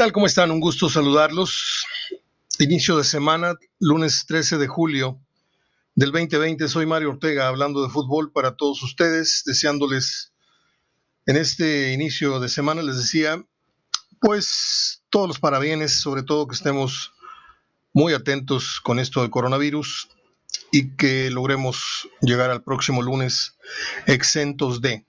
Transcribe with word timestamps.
tal? 0.00 0.12
¿Cómo 0.12 0.24
están? 0.24 0.50
Un 0.50 0.60
gusto 0.60 0.88
saludarlos. 0.88 1.84
Inicio 2.58 2.96
de 2.96 3.04
semana, 3.04 3.56
lunes 3.80 4.24
13 4.26 4.56
de 4.56 4.66
julio 4.66 5.20
del 5.94 6.10
2020. 6.10 6.68
Soy 6.68 6.86
Mario 6.86 7.10
Ortega 7.10 7.48
hablando 7.48 7.82
de 7.82 7.90
fútbol 7.90 8.32
para 8.32 8.56
todos 8.56 8.82
ustedes, 8.82 9.42
deseándoles 9.44 10.32
en 11.26 11.36
este 11.36 11.92
inicio 11.92 12.40
de 12.40 12.48
semana, 12.48 12.80
les 12.80 12.96
decía, 12.96 13.44
pues 14.22 15.02
todos 15.10 15.28
los 15.28 15.38
parabienes, 15.38 16.00
sobre 16.00 16.22
todo 16.22 16.48
que 16.48 16.54
estemos 16.54 17.12
muy 17.92 18.14
atentos 18.14 18.80
con 18.82 19.00
esto 19.00 19.20
del 19.20 19.28
coronavirus 19.28 20.08
y 20.72 20.96
que 20.96 21.28
logremos 21.28 22.08
llegar 22.22 22.50
al 22.50 22.62
próximo 22.62 23.02
lunes 23.02 23.58
exentos 24.06 24.80
de. 24.80 25.04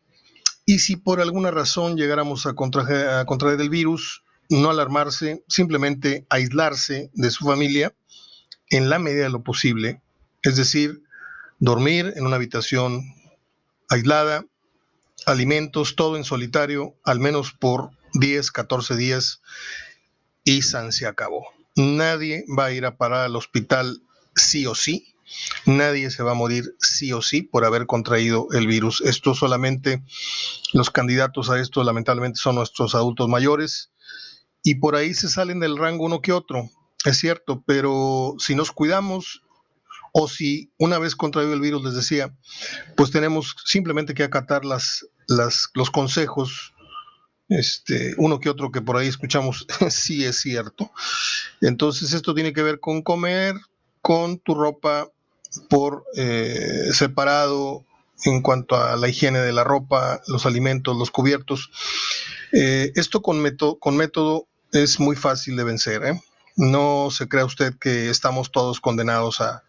Y 0.66 0.80
si 0.80 0.98
por 0.98 1.22
alguna 1.22 1.50
razón 1.50 1.96
llegáramos 1.96 2.46
a 2.46 2.56
contraer, 2.56 3.08
a 3.08 3.26
contraer 3.26 3.62
el 3.62 3.70
virus, 3.70 4.22
no 4.52 4.70
alarmarse, 4.70 5.44
simplemente 5.48 6.26
aislarse 6.30 7.10
de 7.14 7.32
su 7.32 7.46
familia 7.46 7.96
en 8.70 8.90
la 8.90 9.00
medida 9.00 9.24
de 9.24 9.30
lo 9.30 9.44
posible, 9.44 10.02
es 10.44 10.58
decir, 10.58 11.04
dormir 11.60 12.14
en 12.16 12.26
una 12.26 12.36
habitación 12.36 13.16
aislada, 13.90 14.46
alimentos, 15.26 15.96
todo 15.96 16.18
en 16.18 16.26
solitario, 16.26 16.96
al 17.06 17.20
menos 17.20 17.54
por 17.54 17.92
10, 18.14 18.52
14 18.52 18.96
días, 18.98 19.42
y 20.44 20.64
San 20.64 20.92
se 20.92 21.08
acabó. 21.08 21.46
Nadie 21.76 22.44
va 22.58 22.66
a 22.66 22.72
ir 22.72 22.86
a 22.86 22.98
parar 22.98 23.22
al 23.26 23.36
hospital 23.38 24.02
sí 24.36 24.66
o 24.66 24.76
sí. 24.76 25.14
Nadie 25.66 26.12
se 26.12 26.24
va 26.24 26.32
a 26.32 26.36
morir 26.36 26.76
sí 26.80 27.14
o 27.14 27.22
sí 27.22 27.42
por 27.42 27.64
haber 27.64 27.86
contraído 27.86 28.48
el 28.52 28.68
virus. 28.68 29.00
Esto 29.00 29.34
solamente 29.34 30.04
los 30.74 30.90
candidatos 30.90 31.50
a 31.50 31.60
esto 31.62 31.84
lamentablemente 31.86 32.40
son 32.40 32.56
nuestros 32.56 32.96
adultos 32.96 33.30
mayores 33.30 33.91
y 34.64 34.76
por 34.76 34.96
ahí 34.96 35.14
se 35.14 35.30
salen 35.30 35.60
del 35.60 35.78
rango 35.78 36.06
uno 36.06 36.22
que 36.22 36.34
otro, 36.34 36.70
es 37.06 37.18
cierto, 37.18 37.64
pero 37.66 38.36
si 38.38 38.56
nos 38.56 38.72
cuidamos 38.72 39.42
o 40.14 40.28
si 40.28 40.72
una 40.78 41.00
vez 41.00 41.16
contraído 41.16 41.54
el 41.54 41.62
virus 41.62 41.84
les 41.84 41.96
decía, 41.96 42.36
pues 42.96 43.12
tenemos 43.12 43.56
simplemente 43.66 44.14
que 44.14 44.24
acatar 44.24 44.66
las, 44.66 45.08
las, 45.28 45.70
los 45.74 45.90
consejos, 45.90 46.74
este, 47.50 48.14
uno 48.18 48.40
que 48.40 48.50
otro 48.50 48.72
que 48.72 48.82
por 48.82 48.98
ahí 48.98 49.08
escuchamos, 49.08 49.66
sí 49.90 50.26
es 50.26 50.42
cierto. 50.42 50.92
Entonces 51.62 52.14
esto 52.14 52.34
tiene 52.34 52.54
que 52.54 52.64
ver 52.64 52.80
con 52.80 53.02
comer, 53.02 53.56
con 54.02 54.40
tu 54.40 54.54
ropa 54.56 55.10
por 55.70 56.06
eh, 56.16 56.90
separado 56.94 57.86
en 58.24 58.42
cuanto 58.42 58.76
a 58.76 58.96
la 58.96 59.08
higiene 59.10 59.40
de 59.40 59.52
la 59.52 59.64
ropa, 59.64 60.22
los 60.28 60.46
alimentos, 60.46 60.96
los 60.96 61.12
cubiertos. 61.12 61.72
Eh, 62.52 62.92
esto 62.96 63.22
con 63.22 63.42
método, 63.42 63.80
con 63.80 63.98
método 63.98 64.48
es 64.72 65.00
muy 65.00 65.16
fácil 65.16 65.56
de 65.56 65.64
vencer. 65.64 66.04
¿eh? 66.04 66.22
No 66.56 67.10
se 67.12 67.28
crea 67.28 67.46
usted 67.46 67.76
que 67.80 68.10
estamos 68.10 68.52
todos 68.52 68.80
condenados 68.80 69.42
a, 69.42 69.64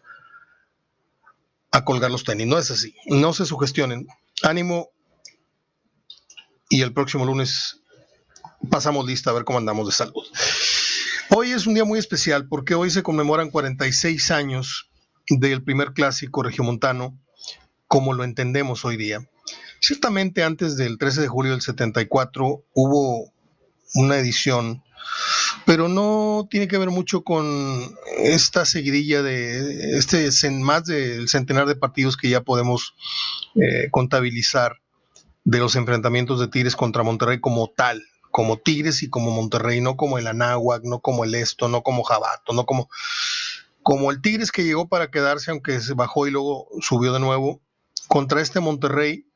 a 1.71 1.85
colgar 1.85 2.11
los 2.11 2.23
tenis. 2.23 2.47
No 2.47 2.57
es 2.57 2.71
así. 2.71 2.95
No 3.05 3.33
se 3.33 3.45
sugestionen. 3.45 4.07
Ánimo. 4.41 4.89
Y 6.69 6.81
el 6.81 6.93
próximo 6.93 7.25
lunes 7.25 7.81
pasamos 8.69 9.05
lista 9.05 9.29
a 9.29 9.33
ver 9.33 9.43
cómo 9.43 9.59
andamos 9.59 9.87
de 9.87 9.93
salud. 9.93 10.23
Hoy 11.29 11.51
es 11.51 11.67
un 11.67 11.73
día 11.73 11.85
muy 11.85 11.99
especial 11.99 12.47
porque 12.47 12.75
hoy 12.75 12.89
se 12.89 13.03
conmemoran 13.03 13.49
46 13.49 14.31
años 14.31 14.89
del 15.29 15.63
primer 15.63 15.93
clásico 15.93 16.43
regiomontano 16.43 17.17
como 17.87 18.13
lo 18.13 18.23
entendemos 18.23 18.85
hoy 18.85 18.97
día. 18.97 19.27
Ciertamente 19.79 20.43
antes 20.43 20.77
del 20.77 20.97
13 20.97 21.21
de 21.21 21.27
julio 21.27 21.51
del 21.51 21.61
74 21.61 22.63
hubo 22.73 23.31
una 23.93 24.17
edición 24.17 24.83
pero 25.65 25.87
no 25.87 26.47
tiene 26.49 26.67
que 26.67 26.77
ver 26.77 26.89
mucho 26.89 27.23
con 27.23 27.95
esta 28.17 28.65
seguidilla 28.65 29.21
de 29.21 29.97
este 29.97 30.29
más 30.51 30.85
del 30.85 31.29
centenar 31.29 31.67
de 31.67 31.75
partidos 31.75 32.17
que 32.17 32.29
ya 32.29 32.41
podemos 32.41 32.95
eh, 33.55 33.89
contabilizar 33.91 34.77
de 35.45 35.59
los 35.59 35.75
enfrentamientos 35.75 36.39
de 36.39 36.47
Tigres 36.47 36.75
contra 36.75 37.03
Monterrey 37.03 37.39
como 37.39 37.67
tal, 37.67 38.03
como 38.31 38.57
Tigres 38.57 39.03
y 39.03 39.09
como 39.09 39.31
Monterrey, 39.31 39.81
no 39.81 39.95
como 39.95 40.17
el 40.17 40.27
Anáhuac, 40.27 40.83
no 40.83 40.99
como 40.99 41.23
el 41.23 41.35
Esto, 41.35 41.67
no 41.67 41.83
como 41.83 42.03
Jabato, 42.03 42.53
no 42.53 42.65
como, 42.65 42.89
como 43.83 44.11
el 44.11 44.21
Tigres 44.21 44.51
que 44.51 44.63
llegó 44.63 44.87
para 44.87 45.11
quedarse, 45.11 45.51
aunque 45.51 45.79
se 45.81 45.93
bajó 45.93 46.27
y 46.27 46.31
luego 46.31 46.67
subió 46.81 47.13
de 47.13 47.19
nuevo, 47.19 47.61
contra 48.07 48.41
este 48.41 48.59
Monterrey, 48.59 49.27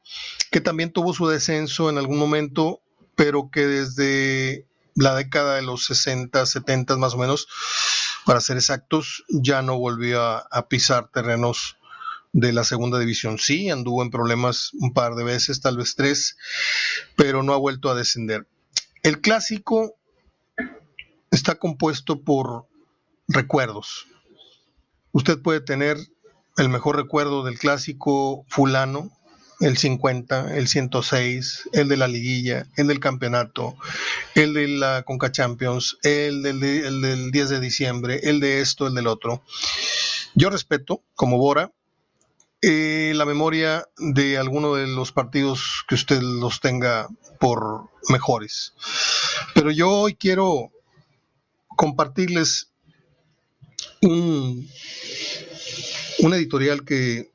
que 0.51 0.61
también 0.61 0.91
tuvo 0.91 1.13
su 1.13 1.27
descenso 1.27 1.89
en 1.89 1.97
algún 1.97 2.17
momento, 2.17 2.81
pero 3.15 3.49
que 3.51 3.67
desde 3.67 4.65
la 4.97 5.15
década 5.15 5.55
de 5.55 5.61
los 5.61 5.85
60, 5.85 6.45
70 6.45 6.97
más 6.97 7.13
o 7.13 7.17
menos, 7.17 7.47
para 8.25 8.41
ser 8.41 8.57
exactos, 8.57 9.23
ya 9.29 9.61
no 9.61 9.77
volvió 9.77 10.21
a, 10.21 10.67
pisar 10.67 11.09
terrenos 11.09 11.77
de 12.33 12.51
la 12.51 12.63
segunda 12.63 12.99
división. 12.99 13.37
Sí, 13.37 13.69
anduvo 13.69 14.03
en 14.03 14.09
problemas 14.09 14.71
un 14.73 14.93
par 14.93 15.15
de 15.15 15.23
veces, 15.23 15.61
tal 15.61 15.77
vez 15.77 15.95
tres, 15.95 16.35
pero 17.15 17.43
no 17.43 17.53
ha 17.53 17.57
vuelto 17.57 17.89
a 17.89 17.95
descender. 17.95 18.47
El 19.03 19.21
clásico 19.21 19.95
está 21.31 21.55
compuesto 21.55 22.23
por 22.23 22.67
recuerdos. 23.27 24.07
Usted 25.11 25.39
puede 25.41 25.61
tener 25.61 25.97
el 26.57 26.69
mejor 26.69 26.97
recuerdo 26.97 27.43
del 27.43 27.59
clásico 27.59 28.45
fulano, 28.49 29.11
el 29.59 29.77
50, 29.77 30.55
el 30.55 30.67
106, 30.67 31.69
el 31.73 31.87
de 31.87 31.97
la 31.97 32.07
liguilla, 32.07 32.67
el 32.75 32.87
del 32.87 32.99
campeonato, 32.99 33.75
el 34.35 34.53
de 34.53 34.67
la 34.67 35.03
Conca 35.03 35.31
Champions, 35.31 35.97
el 36.03 36.43
del, 36.43 37.31
10 37.31 37.49
de 37.49 37.59
diciembre, 37.59 38.19
el 38.23 38.39
de 38.39 38.61
esto, 38.61 38.87
el 38.87 38.93
del 38.93 39.07
otro. 39.07 39.43
Yo 40.35 40.49
respeto, 40.49 41.01
como 41.15 41.37
Bora, 41.37 41.71
eh, 42.61 43.13
la 43.15 43.25
memoria 43.25 43.87
de 43.97 44.37
alguno 44.37 44.75
de 44.75 44.87
los 44.87 45.11
partidos 45.11 45.83
que 45.87 45.95
usted 45.95 46.21
los 46.21 46.59
tenga 46.59 47.07
por 47.39 47.89
mejores. 48.09 48.73
Pero 49.53 49.71
yo 49.71 49.89
hoy 49.89 50.15
quiero 50.15 50.71
compartirles 51.67 52.69
un, 54.01 54.67
un 56.19 56.33
editorial 56.33 56.83
que 56.83 57.31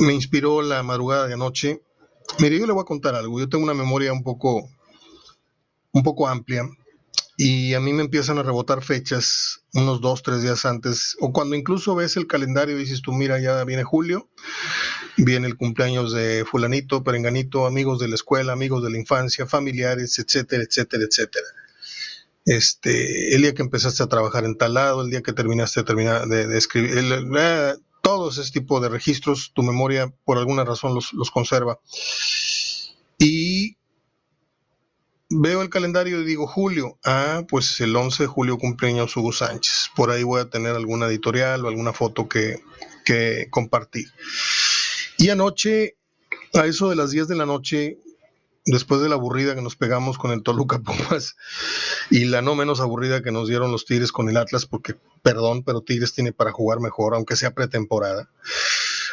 me 0.00 0.14
inspiró 0.14 0.62
la 0.62 0.82
madrugada 0.82 1.26
de 1.26 1.34
anoche. 1.34 1.82
Mire, 2.38 2.58
yo 2.58 2.66
le 2.66 2.72
voy 2.72 2.82
a 2.82 2.86
contar 2.86 3.14
algo. 3.14 3.38
Yo 3.38 3.48
tengo 3.48 3.64
una 3.64 3.74
memoria 3.74 4.12
un 4.12 4.22
poco, 4.22 4.68
un 5.92 6.02
poco 6.02 6.28
amplia 6.28 6.68
y 7.36 7.74
a 7.74 7.80
mí 7.80 7.92
me 7.92 8.02
empiezan 8.02 8.38
a 8.38 8.42
rebotar 8.42 8.82
fechas 8.82 9.60
unos 9.74 10.00
dos, 10.00 10.22
tres 10.22 10.42
días 10.42 10.64
antes, 10.64 11.16
o 11.20 11.32
cuando 11.32 11.54
incluso 11.54 11.94
ves 11.94 12.16
el 12.16 12.26
calendario 12.26 12.76
y 12.76 12.80
dices 12.80 13.02
tú, 13.02 13.12
mira, 13.12 13.38
ya 13.38 13.62
viene 13.64 13.84
julio, 13.84 14.30
viene 15.18 15.46
el 15.46 15.56
cumpleaños 15.56 16.14
de 16.14 16.46
fulanito, 16.50 17.04
perenganito, 17.04 17.66
amigos 17.66 17.98
de 17.98 18.08
la 18.08 18.14
escuela, 18.14 18.54
amigos 18.54 18.82
de 18.82 18.90
la 18.90 18.98
infancia, 18.98 19.46
familiares, 19.46 20.18
etcétera, 20.18 20.62
etcétera, 20.62 21.04
etcétera. 21.04 21.46
Este, 22.46 23.34
el 23.34 23.42
día 23.42 23.54
que 23.54 23.62
empezaste 23.62 24.02
a 24.02 24.06
trabajar 24.06 24.44
en 24.44 24.56
tal 24.56 24.74
lado, 24.74 25.02
el 25.02 25.10
día 25.10 25.20
que 25.20 25.32
terminaste 25.34 25.82
de, 25.82 26.46
de, 26.46 26.56
escribir, 26.56 26.96
el, 26.96 27.28
todos 28.06 28.38
ese 28.38 28.52
tipo 28.52 28.78
de 28.78 28.88
registros, 28.88 29.50
tu 29.52 29.64
memoria 29.64 30.14
por 30.24 30.38
alguna 30.38 30.64
razón 30.64 30.94
los, 30.94 31.30
conserva. 31.32 31.80
Y 33.18 33.78
veo 35.28 35.60
el 35.60 35.70
calendario 35.70 36.20
y 36.20 36.24
digo 36.24 36.46
julio, 36.46 37.00
ah, 37.04 37.42
pues 37.48 37.80
el 37.80 37.96
11 37.96 38.22
de 38.22 38.26
julio 38.28 38.58
cumpleaños 38.58 39.16
Hugo 39.16 39.32
Sánchez. 39.32 39.90
Por 39.96 40.12
ahí 40.12 40.22
voy 40.22 40.40
a 40.40 40.48
tener 40.48 40.76
alguna 40.76 41.06
editorial 41.06 41.64
o 41.64 41.68
alguna 41.68 41.92
foto 41.92 42.28
que, 42.28 42.62
que 43.04 43.48
compartir. 43.50 44.06
Y 45.18 45.30
anoche, 45.30 45.96
a 46.54 46.64
eso 46.64 46.88
de 46.88 46.94
las 46.94 47.10
10 47.10 47.26
de 47.26 47.34
la 47.34 47.44
noche, 47.44 47.98
después 48.66 49.00
de 49.00 49.08
la 49.08 49.14
aburrida 49.14 49.54
que 49.54 49.62
nos 49.62 49.76
pegamos 49.76 50.18
con 50.18 50.32
el 50.32 50.42
Toluca 50.42 50.78
Pumas 50.84 51.36
y 52.10 52.26
la 52.26 52.42
no 52.42 52.54
menos 52.54 52.80
aburrida 52.80 53.22
que 53.22 53.32
nos 53.32 53.48
dieron 53.48 53.72
los 53.72 53.86
Tigres 53.86 54.12
con 54.12 54.28
el 54.28 54.36
Atlas, 54.36 54.66
porque, 54.66 54.96
perdón, 55.22 55.62
pero 55.62 55.80
Tigres 55.80 56.12
tiene 56.12 56.32
para 56.32 56.52
jugar 56.52 56.80
mejor, 56.80 57.14
aunque 57.14 57.36
sea 57.36 57.54
pretemporada. 57.54 58.28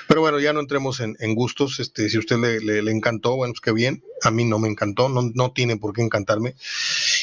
Pero 0.08 0.22
bueno, 0.22 0.40
ya 0.40 0.54
no 0.54 0.60
entremos 0.60 1.00
en, 1.00 1.36
gustos. 1.36 1.80
Este, 1.80 2.10
si 2.10 2.18
a 2.18 2.20
usted 2.20 2.38
le, 2.38 2.92
encantó, 2.92 3.36
bueno, 3.36 3.54
pues 3.54 3.62
qué 3.62 3.72
bien. 3.72 4.04
A 4.24 4.32
mí 4.32 4.46
no 4.46 4.60
me 4.60 4.70
encantó, 4.70 5.10
no, 5.10 5.22
no 5.34 5.52
tiene 5.52 5.78
por 5.78 5.94
qué 5.94 6.02
encantarme, 6.02 6.56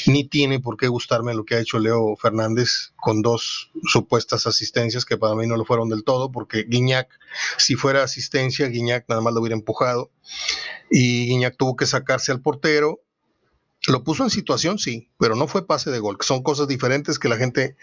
ni 0.06 0.24
tiene 0.24 0.60
por 0.60 0.76
qué 0.76 0.88
gustarme 0.88 1.34
lo 1.34 1.44
que 1.44 1.54
ha 1.54 1.60
hecho 1.60 1.78
Leo 1.78 2.14
Fernández 2.16 2.92
con 2.96 3.22
dos 3.22 3.70
supuestas 3.86 4.46
asistencias 4.46 5.04
que 5.04 5.16
para 5.16 5.34
mí 5.34 5.46
no 5.46 5.56
lo 5.56 5.64
fueron 5.64 5.88
del 5.88 6.04
todo, 6.04 6.30
porque 6.30 6.64
Guiñac, 6.68 7.08
si 7.56 7.74
fuera 7.74 8.02
asistencia, 8.02 8.68
Guiñac 8.68 9.06
nada 9.08 9.22
más 9.22 9.32
lo 9.32 9.40
hubiera 9.40 9.56
empujado 9.56 10.10
y 10.90 11.26
Guiñac 11.26 11.56
tuvo 11.56 11.76
que 11.76 11.86
sacarse 11.86 12.32
al 12.32 12.42
portero 12.42 13.00
lo 13.86 14.04
puso 14.04 14.24
en 14.24 14.30
situación, 14.30 14.78
sí, 14.78 15.08
pero 15.18 15.34
no 15.34 15.46
fue 15.46 15.66
pase 15.66 15.90
de 15.90 15.98
gol, 15.98 16.18
son 16.20 16.42
cosas 16.42 16.68
diferentes 16.68 17.18
que 17.18 17.28
la 17.28 17.36
gente, 17.36 17.76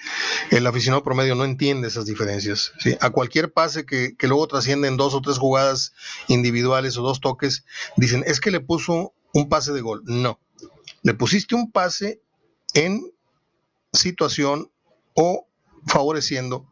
el 0.51 0.67
aficionado 0.67 1.03
promedio 1.03 1.35
no 1.35 1.43
entiende 1.43 1.87
esas 1.87 2.05
diferencias. 2.05 2.71
A 2.99 3.09
cualquier 3.09 3.51
pase 3.51 3.85
que, 3.85 4.15
que 4.15 4.27
luego 4.27 4.47
trasciende 4.47 4.87
en 4.87 4.97
dos 4.97 5.13
o 5.15 5.21
tres 5.21 5.37
jugadas 5.39 5.93
individuales 6.27 6.97
o 6.97 7.01
dos 7.01 7.19
toques, 7.19 7.65
dicen, 7.95 8.23
es 8.27 8.39
que 8.39 8.51
le 8.51 8.59
puso 8.59 9.13
un 9.33 9.49
pase 9.49 9.73
de 9.73 9.81
gol. 9.81 10.03
No, 10.05 10.39
le 11.01 11.13
pusiste 11.13 11.55
un 11.55 11.71
pase 11.71 12.21
en 12.73 13.11
situación 13.91 14.69
o 15.15 15.47
favoreciendo 15.87 16.67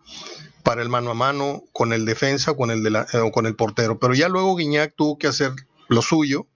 para 0.64 0.82
el 0.82 0.90
mano 0.90 1.12
a 1.12 1.14
mano 1.16 1.64
con 1.72 1.94
el 1.94 2.06
defensa 2.06 2.52
o 2.52 2.58
con 2.58 2.72
el, 2.72 2.84
de 2.84 2.90
la, 2.90 3.08
eh, 3.14 3.32
con 3.34 3.46
el 3.46 3.56
portero. 3.56 4.00
Pero 4.00 4.14
ya 4.14 4.30
luego 4.30 4.56
Guiñac 4.56 4.96
tuvo 4.96 5.18
que 5.18 5.28
hacer 5.28 5.52
lo 5.88 6.02
suyo 6.02 6.48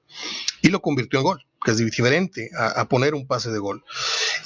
y 0.62 0.70
lo 0.70 0.82
convirtió 0.82 1.20
en 1.20 1.26
gol 1.26 1.46
que 1.64 1.72
es 1.72 1.78
diferente 1.78 2.50
a, 2.58 2.88
poner 2.88 3.14
un 3.14 3.28
pase 3.28 3.52
de 3.52 3.60
gol. 3.60 3.84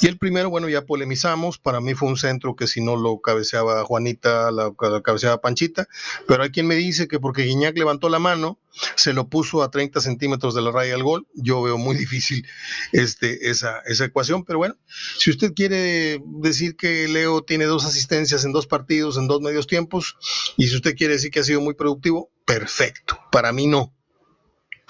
Y 0.01 0.07
el 0.07 0.17
primero, 0.17 0.49
bueno, 0.49 0.67
ya 0.67 0.85
polemizamos, 0.85 1.59
para 1.59 1.79
mí 1.79 1.93
fue 1.93 2.09
un 2.09 2.17
centro 2.17 2.55
que 2.55 2.67
si 2.67 2.81
no 2.81 2.95
lo 2.95 3.19
cabeceaba 3.21 3.83
Juanita, 3.83 4.51
lo, 4.51 4.75
cabeceaba 4.75 5.39
Panchita, 5.39 5.87
pero 6.27 6.43
hay 6.43 6.49
quien 6.49 6.67
me 6.67 6.75
dice 6.75 7.07
que 7.07 7.19
porque 7.19 7.43
Guiñac 7.43 7.77
levantó 7.77 8.09
la 8.09 8.19
mano, 8.19 8.59
se 8.95 9.13
lo 9.13 9.29
puso 9.29 9.61
a 9.61 9.69
30 9.69 10.01
centímetros 10.01 10.55
de 10.55 10.61
la 10.61 10.71
raya 10.71 10.93
del 10.93 11.03
gol, 11.03 11.27
yo 11.35 11.61
veo 11.61 11.77
muy 11.77 11.95
difícil 12.03 12.45
este, 12.91 13.49
esa, 13.49 13.79
esa 13.85 14.05
ecuación, 14.05 14.43
pero 14.43 14.57
bueno, 14.57 14.75
si 15.19 15.29
usted 15.29 15.53
quiere 15.53 16.19
decir 16.25 16.75
que 16.75 17.07
Leo 17.07 17.43
tiene 17.43 17.65
dos 17.65 17.85
asistencias 17.85 18.43
en 18.43 18.53
dos 18.53 18.65
partidos, 18.65 19.17
en 19.17 19.27
dos 19.27 19.41
medios 19.41 19.67
tiempos, 19.67 20.17
y 20.57 20.67
si 20.67 20.75
usted 20.75 20.95
quiere 20.95 21.13
decir 21.13 21.29
que 21.29 21.41
ha 21.41 21.43
sido 21.43 21.61
muy 21.61 21.75
productivo, 21.75 22.31
perfecto, 22.45 23.19
para 23.31 23.51
mí 23.51 23.67
no 23.67 23.93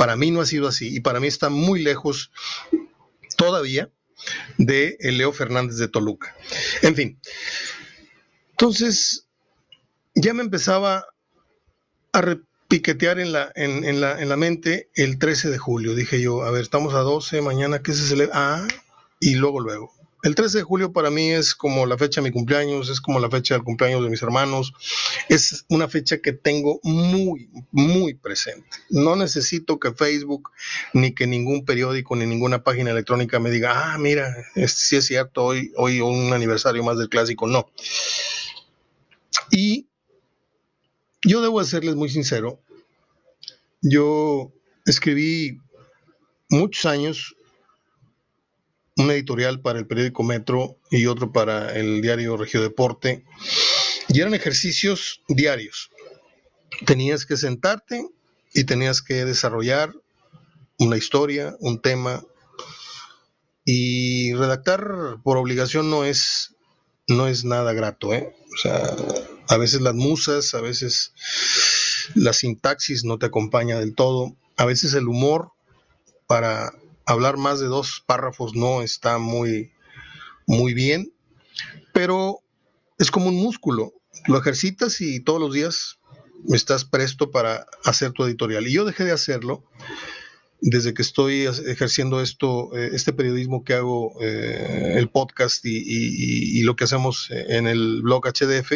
para 0.03 0.17
mí 0.17 0.31
no 0.31 0.41
ha 0.41 0.45
sido 0.45 0.67
así 0.67 0.93
y 0.93 0.99
para 0.99 1.21
mí 1.21 1.27
está 1.27 1.47
muy 1.47 1.81
lejos 1.81 2.29
todavía 3.37 3.89
de 4.57 4.97
Leo 4.99 5.31
Fernández 5.31 5.77
de 5.77 5.87
Toluca. 5.87 6.35
En 6.81 6.93
fin, 6.93 7.21
entonces 8.49 9.29
ya 10.13 10.33
me 10.33 10.43
empezaba 10.43 11.05
a 12.11 12.19
repiquetear 12.19 13.17
en 13.17 13.31
la, 13.31 13.49
en, 13.55 14.01
la, 14.01 14.21
en 14.21 14.27
la 14.27 14.35
mente 14.35 14.89
el 14.93 15.19
13 15.19 15.49
de 15.49 15.57
julio. 15.57 15.95
Dije 15.95 16.19
yo, 16.19 16.43
a 16.43 16.51
ver, 16.51 16.63
estamos 16.63 16.93
a 16.95 16.99
12, 16.99 17.41
mañana, 17.41 17.81
¿qué 17.81 17.93
se 17.93 18.05
celebra? 18.05 18.33
Ah, 18.35 18.67
y 19.21 19.35
luego, 19.35 19.61
luego. 19.61 19.92
El 20.23 20.35
13 20.35 20.59
de 20.59 20.63
julio 20.63 20.93
para 20.93 21.09
mí 21.09 21.31
es 21.31 21.53
como 21.53 21.85
la 21.85 21.97
fecha 21.97 22.21
de 22.21 22.29
mi 22.29 22.31
cumpleaños, 22.31 22.87
es 22.87 23.01
como 23.01 23.19
la 23.19 23.29
fecha 23.29 23.55
del 23.55 23.63
cumpleaños 23.65 24.01
de 24.05 24.09
mis 24.09 24.23
hermanos, 24.23 24.73
es 25.27 25.65
una 25.67 25.89
fecha 25.89 26.19
que 26.19 26.31
tengo 26.31 26.79
muy, 26.81 27.49
muy 27.71 28.13
presente. 28.13 28.69
No 28.89 29.17
necesito 29.17 29.81
que 29.81 29.91
Facebook, 29.91 30.51
ni 30.93 31.13
que 31.13 31.27
ningún 31.27 31.65
periódico, 31.65 32.15
ni 32.15 32.25
ninguna 32.25 32.63
página 32.63 32.91
electrónica 32.91 33.37
me 33.41 33.51
diga, 33.51 33.93
ah, 33.93 33.97
mira, 33.97 34.33
si 34.67 34.95
es 34.95 35.05
cierto, 35.05 35.43
hoy, 35.43 35.73
hoy 35.75 35.99
un 35.99 36.31
aniversario 36.31 36.85
más 36.85 36.97
del 36.97 37.09
clásico, 37.09 37.45
no. 37.45 37.69
Y 39.51 39.87
yo 41.21 41.41
debo 41.41 41.61
serles 41.65 41.95
muy 41.95 42.07
sincero, 42.07 42.61
yo 43.81 44.53
escribí 44.85 45.59
muchos 46.49 46.85
años 46.85 47.35
editorial 49.11 49.61
para 49.61 49.79
el 49.79 49.87
periódico 49.87 50.23
Metro 50.23 50.77
y 50.89 51.05
otro 51.07 51.31
para 51.31 51.75
el 51.75 52.01
diario 52.01 52.37
Regio 52.37 52.61
Deporte. 52.61 53.25
Y 54.09 54.21
eran 54.21 54.33
ejercicios 54.33 55.21
diarios. 55.27 55.89
Tenías 56.85 57.25
que 57.25 57.37
sentarte 57.37 58.07
y 58.53 58.63
tenías 58.65 59.01
que 59.01 59.25
desarrollar 59.25 59.93
una 60.77 60.97
historia, 60.97 61.55
un 61.59 61.81
tema. 61.81 62.23
Y 63.65 64.33
redactar 64.33 65.17
por 65.23 65.37
obligación 65.37 65.89
no 65.89 66.03
es, 66.03 66.55
no 67.07 67.27
es 67.27 67.45
nada 67.45 67.73
grato. 67.73 68.13
¿eh? 68.13 68.35
O 68.53 68.57
sea, 68.57 68.95
a 69.47 69.57
veces 69.57 69.81
las 69.81 69.95
musas, 69.95 70.53
a 70.53 70.61
veces 70.61 71.13
la 72.15 72.33
sintaxis 72.33 73.03
no 73.03 73.17
te 73.17 73.25
acompaña 73.25 73.79
del 73.79 73.95
todo. 73.95 74.35
A 74.57 74.65
veces 74.65 74.93
el 74.93 75.07
humor 75.07 75.51
para 76.27 76.73
hablar 77.05 77.37
más 77.37 77.59
de 77.59 77.67
dos 77.67 78.03
párrafos 78.05 78.55
no 78.55 78.81
está 78.81 79.17
muy, 79.17 79.71
muy 80.45 80.73
bien, 80.73 81.13
pero 81.93 82.39
es 82.97 83.11
como 83.11 83.27
un 83.27 83.35
músculo. 83.35 83.93
Lo 84.27 84.37
ejercitas 84.37 85.01
y 85.01 85.19
todos 85.19 85.39
los 85.39 85.53
días 85.53 85.99
estás 86.49 86.85
presto 86.85 87.31
para 87.31 87.65
hacer 87.83 88.11
tu 88.11 88.23
editorial. 88.23 88.67
Y 88.67 88.73
yo 88.73 88.85
dejé 88.85 89.03
de 89.03 89.11
hacerlo 89.11 89.63
desde 90.65 90.93
que 90.93 91.01
estoy 91.01 91.45
ejerciendo 91.65 92.21
esto, 92.21 92.75
eh, 92.77 92.91
este 92.93 93.11
periodismo 93.11 93.65
que 93.65 93.73
hago, 93.73 94.15
eh, 94.21 94.93
el 94.95 95.09
podcast 95.09 95.65
y, 95.65 96.61
lo 96.61 96.77
que 96.77 96.85
hacemos 96.85 97.27
en 97.31 97.67
el 97.67 98.01
blog 98.01 98.25
HDF, 98.25 98.71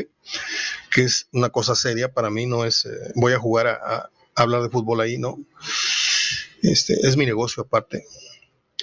que 0.93 1.01
es 1.03 1.29
una 1.31 1.49
cosa 1.49 1.75
seria 1.75 2.11
para 2.11 2.29
mí, 2.29 2.45
no 2.45 2.65
es, 2.65 2.85
eh, 2.85 2.89
voy 3.15 3.31
a 3.31 3.39
jugar 3.39 3.67
a 3.67 4.09
hablar 4.35 4.63
de 4.63 4.69
fútbol 4.69 4.99
ahí, 4.99 5.17
¿no? 5.17 5.39
Este, 6.61 6.93
es 7.07 7.17
mi 7.17 7.25
negocio 7.25 7.63
aparte. 7.63 8.05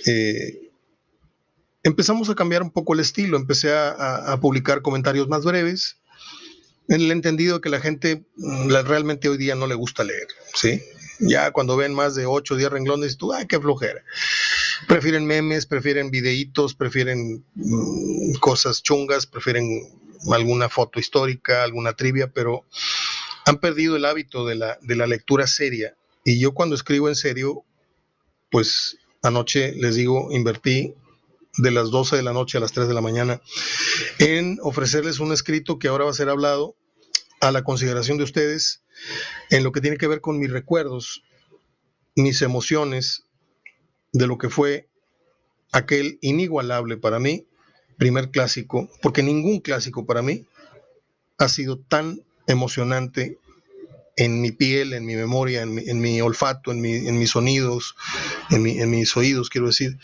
Eh, 0.07 0.71
empezamos 1.83 2.29
a 2.31 2.35
cambiar 2.35 2.63
un 2.63 2.71
poco 2.71 2.95
el 2.95 3.01
estilo, 3.01 3.37
empecé 3.37 3.73
a, 3.73 4.39
publicar 4.41 4.83
comentarios 4.83 5.29
más 5.29 5.45
breves, 5.45 5.99
en 6.89 7.01
el 7.01 7.11
entendido 7.11 7.61
que 7.61 7.71
la 7.71 7.81
gente 7.81 8.25
mm, 8.37 8.71
realmente 8.85 9.29
hoy 9.29 9.39
día 9.39 9.55
no 9.55 9.67
le 9.67 9.75
gusta 9.75 10.05
leer, 10.05 10.27
¿sí? 10.55 10.83
Ya 11.21 11.53
cuando 11.53 11.77
ven 11.77 11.95
más 11.95 12.15
de 12.15 12.27
8 12.27 12.55
o 12.55 12.57
10 12.57 12.71
renglones, 12.71 13.17
tú, 13.17 13.33
¡ay, 13.33 13.47
qué 13.47 13.61
flojera! 13.61 14.03
Prefieren 14.89 15.25
memes, 15.25 15.67
prefieren 15.67 16.11
videitos, 16.11 16.75
prefieren 16.75 17.45
mm, 17.55 18.35
cosas 18.41 18.83
chungas, 18.83 19.27
prefieren 19.27 19.69
alguna 20.33 20.69
foto 20.69 20.99
histórica, 20.99 21.63
alguna 21.63 21.95
trivia, 21.95 22.31
pero 22.31 22.65
han 23.47 23.59
perdido 23.59 23.97
el 23.97 24.05
hábito 24.05 24.45
de 24.47 24.57
la, 24.57 24.79
de 24.83 24.97
la 24.97 25.07
lectura 25.07 25.47
seria 25.47 25.95
y 26.25 26.41
yo 26.41 26.53
cuando 26.53 26.75
escribo 26.75 27.09
en 27.09 27.15
serio, 27.15 27.65
pues 28.51 28.99
anoche 29.23 29.73
les 29.73 29.95
digo, 29.95 30.29
invertí 30.33 30.95
de 31.59 31.71
las 31.71 31.91
12 31.91 32.17
de 32.17 32.23
la 32.23 32.33
noche 32.33 32.59
a 32.59 32.61
las 32.61 32.73
3 32.73 32.89
de 32.89 32.95
la 32.95 33.01
mañana 33.01 33.41
en 34.19 34.59
ofrecerles 34.63 35.21
un 35.21 35.33
escrito 35.33 35.79
que 35.79 35.89
ahora 35.89 36.05
va 36.05 36.11
a 36.11 36.15
ser 36.15 36.29
hablado 36.29 36.77
a 37.41 37.53
la 37.53 37.63
consideración 37.63 38.19
de 38.19 38.25
ustedes 38.25 38.83
en 39.51 39.63
lo 39.63 39.71
que 39.71 39.81
tiene 39.81 39.97
que 39.97 40.07
ver 40.07 40.21
con 40.21 40.39
mis 40.39 40.51
recuerdos, 40.51 41.23
mis 42.17 42.43
emociones 42.43 43.25
de 44.13 44.27
lo 44.27 44.39
que 44.39 44.49
fue 44.49 44.89
aquel 45.73 46.19
inigualable 46.23 46.97
para 46.97 47.19
mí 47.19 47.47
primer 47.97 48.31
clásico, 48.31 48.89
porque 49.03 49.23
ningún 49.23 49.61
clásico 49.61 50.07
para 50.07 50.23
mí 50.23 50.47
ha 51.39 51.49
sido 51.49 51.79
tan 51.79 52.25
emocionante 52.47 53.39
en 54.17 54.41
mi 54.41 54.53
piel, 54.53 54.93
en 54.93 55.05
mi 55.05 55.17
memoria, 55.17 55.63
en 55.63 56.01
mi, 56.01 56.21
olfato, 56.21 56.71
en, 56.71 56.81
mis 56.81 57.31
sonidos, 57.31 57.97
en, 58.51 58.91
mis 58.91 59.17
oídos, 59.17 59.49
quiero 59.51 59.67
decir, 59.67 59.99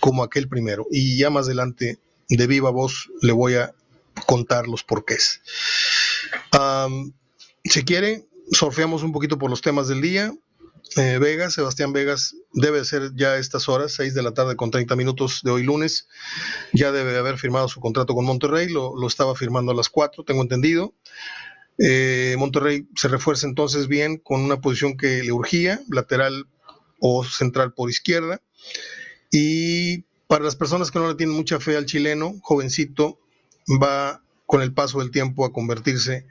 como 0.00 0.22
aquel 0.22 0.48
primero. 0.48 0.86
Y 0.90 1.16
ya 1.16 1.30
más 1.30 1.46
adelante, 1.46 1.98
de 2.28 2.46
viva 2.46 2.70
voz, 2.70 3.10
le 3.22 3.32
voy 3.32 3.54
a 3.54 3.72
contar 4.26 4.66
los 4.66 4.82
porqués. 4.82 5.40
si 7.64 7.84
quiere, 7.84 8.26
sorfeamos 8.50 9.02
un 9.02 9.12
poquito 9.12 9.38
por 9.38 9.50
los 9.50 9.60
temas 9.60 9.88
del 9.88 10.00
día. 10.00 10.32
Eh, 10.96 11.18
Vegas, 11.18 11.54
Sebastián 11.54 11.92
Vegas, 11.92 12.36
debe 12.52 12.84
ser 12.84 13.12
ya 13.14 13.32
a 13.32 13.38
estas 13.38 13.68
horas, 13.68 13.92
6 13.92 14.14
de 14.14 14.22
la 14.22 14.32
tarde 14.32 14.54
con 14.54 14.70
30 14.70 14.94
minutos 14.96 15.40
de 15.42 15.50
hoy 15.50 15.62
lunes. 15.62 16.08
Ya 16.72 16.92
debe 16.92 17.16
haber 17.16 17.38
firmado 17.38 17.68
su 17.68 17.80
contrato 17.80 18.14
con 18.14 18.24
Monterrey, 18.24 18.68
lo, 18.68 18.96
lo 18.96 19.06
estaba 19.06 19.34
firmando 19.34 19.72
a 19.72 19.74
las 19.74 19.88
4, 19.88 20.24
tengo 20.24 20.42
entendido. 20.42 20.94
Eh, 21.78 22.36
Monterrey 22.38 22.86
se 22.94 23.08
refuerza 23.08 23.46
entonces 23.46 23.88
bien 23.88 24.18
con 24.18 24.40
una 24.40 24.60
posición 24.60 24.96
que 24.96 25.22
le 25.22 25.32
urgía, 25.32 25.80
lateral 25.88 26.46
o 27.00 27.24
central 27.24 27.72
por 27.74 27.90
izquierda. 27.90 28.40
Y 29.30 30.04
para 30.26 30.44
las 30.44 30.56
personas 30.56 30.90
que 30.90 30.98
no 30.98 31.08
le 31.08 31.16
tienen 31.16 31.36
mucha 31.36 31.60
fe 31.60 31.76
al 31.76 31.86
chileno, 31.86 32.34
jovencito, 32.42 33.18
va 33.68 34.22
con 34.46 34.62
el 34.62 34.72
paso 34.72 35.00
del 35.00 35.10
tiempo 35.10 35.44
a 35.44 35.52
convertirse 35.52 36.26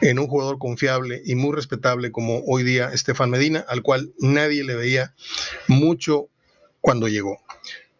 en 0.00 0.18
un 0.18 0.28
jugador 0.28 0.58
confiable 0.58 1.20
y 1.24 1.34
muy 1.34 1.54
respetable 1.54 2.12
como 2.12 2.42
hoy 2.46 2.62
día 2.62 2.90
Estefan 2.92 3.30
Medina, 3.30 3.64
al 3.68 3.82
cual 3.82 4.14
nadie 4.18 4.64
le 4.64 4.76
veía 4.76 5.14
mucho 5.68 6.28
cuando 6.80 7.08
llegó. 7.08 7.38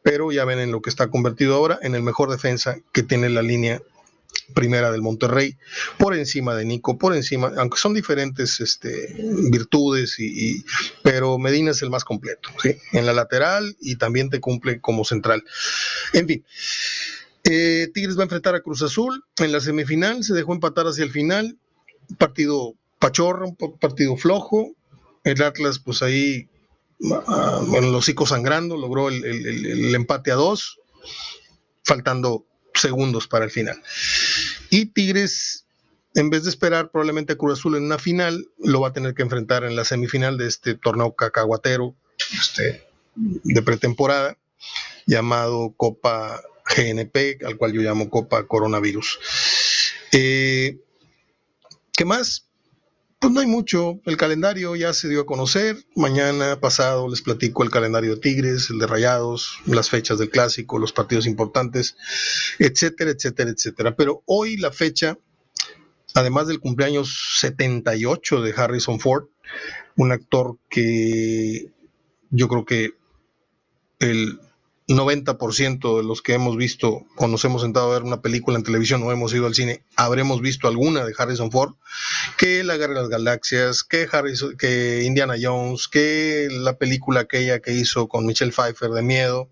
Pero 0.02 0.30
ya 0.30 0.44
ven 0.44 0.60
en 0.60 0.70
lo 0.70 0.82
que 0.82 0.90
está 0.90 1.08
convertido 1.08 1.56
ahora, 1.56 1.78
en 1.82 1.94
el 1.94 2.02
mejor 2.02 2.30
defensa 2.30 2.78
que 2.92 3.02
tiene 3.02 3.28
la 3.28 3.42
línea 3.42 3.82
primera 4.54 4.90
del 4.90 5.02
Monterrey, 5.02 5.56
por 5.98 6.14
encima 6.14 6.54
de 6.54 6.64
Nico, 6.64 6.98
por 6.98 7.14
encima, 7.14 7.52
aunque 7.56 7.78
son 7.78 7.94
diferentes 7.94 8.60
este, 8.60 9.14
virtudes, 9.50 10.18
y, 10.18 10.64
pero 11.02 11.38
Medina 11.38 11.72
es 11.72 11.82
el 11.82 11.90
más 11.90 12.04
completo, 12.04 12.50
¿sí? 12.62 12.76
en 12.92 13.06
la 13.06 13.12
lateral 13.12 13.76
y 13.80 13.96
también 13.96 14.30
te 14.30 14.40
cumple 14.40 14.80
como 14.80 15.04
central. 15.04 15.42
En 16.12 16.26
fin, 16.26 16.44
eh, 17.44 17.88
Tigres 17.92 18.16
va 18.16 18.22
a 18.22 18.24
enfrentar 18.24 18.54
a 18.54 18.60
Cruz 18.60 18.82
Azul 18.82 19.24
en 19.38 19.52
la 19.52 19.60
semifinal, 19.60 20.24
se 20.24 20.34
dejó 20.34 20.52
empatar 20.52 20.86
hacia 20.86 21.04
el 21.04 21.10
final, 21.10 21.58
partido 22.18 22.74
pachorro, 22.98 23.48
un 23.48 23.56
partido 23.78 24.16
flojo, 24.16 24.72
el 25.24 25.42
Atlas 25.42 25.78
pues 25.78 26.02
ahí, 26.02 26.48
ah, 27.26 27.62
bueno, 27.66 27.88
los 27.88 28.04
hocico 28.04 28.26
sangrando, 28.26 28.76
logró 28.76 29.08
el, 29.08 29.24
el 29.24 29.94
empate 29.94 30.30
a 30.30 30.36
dos, 30.36 30.78
faltando 31.84 32.46
segundos 32.74 33.26
para 33.26 33.44
el 33.44 33.50
final. 33.50 33.80
Y 34.70 34.86
Tigres, 34.86 35.66
en 36.14 36.30
vez 36.30 36.44
de 36.44 36.50
esperar 36.50 36.90
probablemente 36.90 37.34
a 37.34 37.36
Cruz 37.36 37.58
Azul 37.58 37.76
en 37.76 37.84
una 37.84 37.98
final, 37.98 38.48
lo 38.58 38.80
va 38.80 38.88
a 38.88 38.92
tener 38.92 39.14
que 39.14 39.22
enfrentar 39.22 39.64
en 39.64 39.76
la 39.76 39.84
semifinal 39.84 40.38
de 40.38 40.46
este 40.46 40.74
torneo 40.74 41.14
cacahuatero 41.14 41.94
este, 42.40 42.86
de 43.14 43.62
pretemporada, 43.62 44.36
llamado 45.06 45.74
Copa 45.76 46.40
GNP, 46.76 47.44
al 47.44 47.56
cual 47.56 47.72
yo 47.72 47.80
llamo 47.80 48.10
Copa 48.10 48.46
Coronavirus. 48.46 49.18
Eh, 50.12 50.78
¿Qué 51.92 52.04
más? 52.04 52.45
Pues 53.18 53.32
no 53.32 53.40
hay 53.40 53.46
mucho. 53.46 54.00
El 54.04 54.16
calendario 54.18 54.76
ya 54.76 54.92
se 54.92 55.08
dio 55.08 55.22
a 55.22 55.26
conocer. 55.26 55.76
Mañana 55.94 56.60
pasado 56.60 57.08
les 57.08 57.22
platico 57.22 57.62
el 57.62 57.70
calendario 57.70 58.14
de 58.14 58.20
Tigres, 58.20 58.68
el 58.68 58.78
de 58.78 58.86
Rayados, 58.86 59.58
las 59.64 59.88
fechas 59.88 60.18
del 60.18 60.28
clásico, 60.28 60.78
los 60.78 60.92
partidos 60.92 61.26
importantes, 61.26 61.96
etcétera, 62.58 63.10
etcétera, 63.10 63.50
etcétera. 63.50 63.96
Pero 63.96 64.22
hoy 64.26 64.58
la 64.58 64.70
fecha, 64.70 65.18
además 66.14 66.46
del 66.46 66.60
cumpleaños 66.60 67.38
78 67.40 68.42
de 68.42 68.54
Harrison 68.54 69.00
Ford, 69.00 69.28
un 69.96 70.12
actor 70.12 70.58
que 70.68 71.72
yo 72.30 72.48
creo 72.48 72.66
que 72.66 72.90
el 73.98 74.40
90% 74.88 75.96
de 75.96 76.04
los 76.04 76.22
que 76.22 76.34
hemos 76.34 76.56
visto 76.56 77.06
o 77.16 77.26
nos 77.26 77.44
hemos 77.44 77.62
sentado 77.62 77.90
a 77.90 77.94
ver 77.94 78.04
una 78.04 78.22
película 78.22 78.56
en 78.56 78.62
televisión 78.62 79.02
o 79.02 79.10
hemos 79.10 79.34
ido 79.34 79.46
al 79.46 79.54
cine, 79.54 79.82
habremos 79.96 80.40
visto 80.40 80.68
alguna 80.68 81.04
de 81.04 81.12
Harrison 81.16 81.50
Ford, 81.50 81.74
que 82.38 82.62
La 82.62 82.76
Guerra 82.76 82.94
de 82.94 83.00
las 83.00 83.08
Galaxias, 83.08 83.82
que, 83.82 84.06
Harrison, 84.10 84.56
que 84.56 85.02
Indiana 85.04 85.34
Jones, 85.40 85.88
que 85.88 86.48
la 86.50 86.78
película 86.78 87.20
aquella 87.20 87.58
que 87.58 87.72
hizo 87.72 88.06
con 88.06 88.26
Michelle 88.26 88.52
Pfeiffer 88.52 88.90
de 88.90 89.02
miedo, 89.02 89.50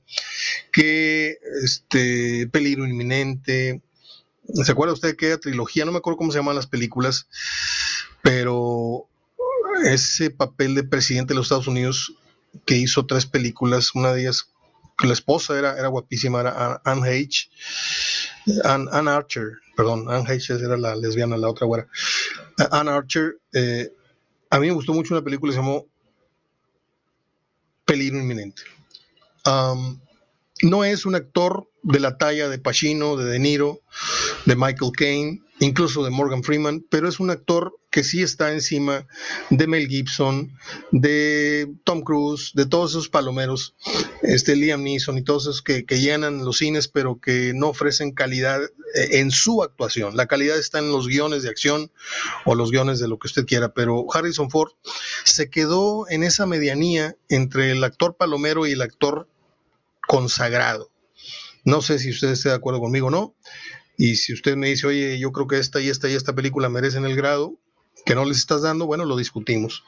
que 0.72 1.38
este 1.64 2.46
Peligro 2.48 2.86
Inminente. 2.86 3.82
¿Se 4.62 4.72
acuerda 4.72 4.94
usted 4.94 5.16
qué 5.16 5.36
trilogía? 5.38 5.84
No 5.84 5.92
me 5.92 5.98
acuerdo 5.98 6.18
cómo 6.18 6.30
se 6.30 6.38
llaman 6.38 6.54
las 6.54 6.66
películas, 6.66 7.26
pero 8.22 9.08
ese 9.84 10.30
papel 10.30 10.74
de 10.74 10.84
presidente 10.84 11.32
de 11.32 11.38
los 11.38 11.46
Estados 11.46 11.66
Unidos 11.66 12.14
que 12.66 12.76
hizo 12.76 13.06
tres 13.06 13.26
películas, 13.26 13.94
una 13.94 14.12
de 14.12 14.20
ellas 14.22 14.53
la 15.02 15.12
esposa 15.12 15.58
era, 15.58 15.78
era 15.78 15.88
guapísima, 15.88 16.40
era 16.40 16.80
Anne 16.84 17.08
H. 17.08 17.50
Anne, 18.64 19.10
Archer, 19.10 19.52
perdón, 19.76 20.06
Anne 20.08 20.30
H. 20.30 20.54
era 20.54 20.76
la 20.76 20.94
lesbiana, 20.94 21.36
la 21.36 21.48
otra 21.48 21.66
güera. 21.66 21.88
Anne 22.70 22.90
Archer, 22.90 23.38
eh, 23.52 23.92
a 24.50 24.58
mí 24.58 24.68
me 24.68 24.74
gustó 24.74 24.92
mucho 24.92 25.14
una 25.14 25.24
película 25.24 25.50
que 25.50 25.56
se 25.56 25.62
llamó 25.62 25.86
Peligro 27.84 28.18
Inminente. 28.18 28.62
no 30.62 30.84
es 30.84 31.06
un 31.06 31.14
actor 31.14 31.68
de 31.82 32.00
la 32.00 32.16
talla 32.16 32.48
de 32.48 32.58
Pacino, 32.58 33.16
de 33.16 33.24
De 33.24 33.38
Niro, 33.38 33.80
de 34.46 34.56
Michael 34.56 34.92
Caine, 34.96 35.43
incluso 35.60 36.04
de 36.04 36.10
Morgan 36.10 36.42
Freeman, 36.42 36.84
pero 36.90 37.08
es 37.08 37.20
un 37.20 37.30
actor 37.30 37.78
que 37.90 38.02
sí 38.02 38.22
está 38.22 38.52
encima 38.52 39.06
de 39.50 39.66
Mel 39.68 39.86
Gibson, 39.86 40.52
de 40.90 41.72
Tom 41.84 42.02
Cruise, 42.02 42.50
de 42.54 42.66
todos 42.66 42.90
esos 42.90 43.08
palomeros, 43.08 43.76
este 44.22 44.56
Liam 44.56 44.82
Neeson 44.82 45.16
y 45.16 45.22
todos 45.22 45.44
esos 45.44 45.62
que, 45.62 45.84
llenan 45.88 46.44
los 46.44 46.58
cines, 46.58 46.88
pero 46.88 47.20
que 47.20 47.52
no 47.54 47.68
ofrecen 47.68 48.12
calidad 48.12 48.60
eh, 48.62 49.20
en 49.20 49.30
su 49.30 49.62
actuación. 49.62 50.16
La 50.16 50.26
calidad 50.26 50.58
está 50.58 50.80
en 50.80 50.90
los 50.90 51.06
guiones 51.06 51.44
de 51.44 51.50
acción 51.50 51.92
o 52.44 52.56
los 52.56 52.72
guiones 52.72 52.98
de 52.98 53.06
lo 53.06 53.18
que 53.18 53.28
usted 53.28 53.46
quiera, 53.46 53.72
pero 53.72 54.06
Harrison 54.12 54.50
Ford 54.50 54.72
se 55.24 55.48
quedó 55.48 56.08
en 56.08 56.24
esa 56.24 56.46
medianía 56.46 57.16
entre 57.28 57.70
el 57.70 57.84
actor 57.84 58.16
palomero 58.16 58.66
y 58.66 58.72
el 58.72 58.82
actor 58.82 59.28
consagrado. 60.08 60.90
No 61.64 61.80
sé 61.80 61.98
si 61.98 62.10
usted 62.10 62.28
esté 62.30 62.50
de 62.50 62.56
acuerdo 62.56 62.80
conmigo 62.80 63.06
o 63.06 63.10
no. 63.10 63.34
Y 63.96 64.16
si 64.16 64.32
usted 64.32 64.56
me 64.56 64.68
dice, 64.68 64.86
oye, 64.86 65.18
yo 65.18 65.32
creo 65.32 65.46
que 65.46 65.58
esta 65.58 65.80
y 65.80 65.88
esta 65.88 66.08
y 66.08 66.14
esta 66.14 66.34
película 66.34 66.68
merecen 66.68 67.04
el 67.04 67.16
grado 67.16 67.56
que 68.04 68.14
no 68.14 68.24
les 68.24 68.38
estás 68.38 68.62
dando, 68.62 68.86
bueno, 68.86 69.04
lo 69.04 69.16
discutimos. 69.16 69.84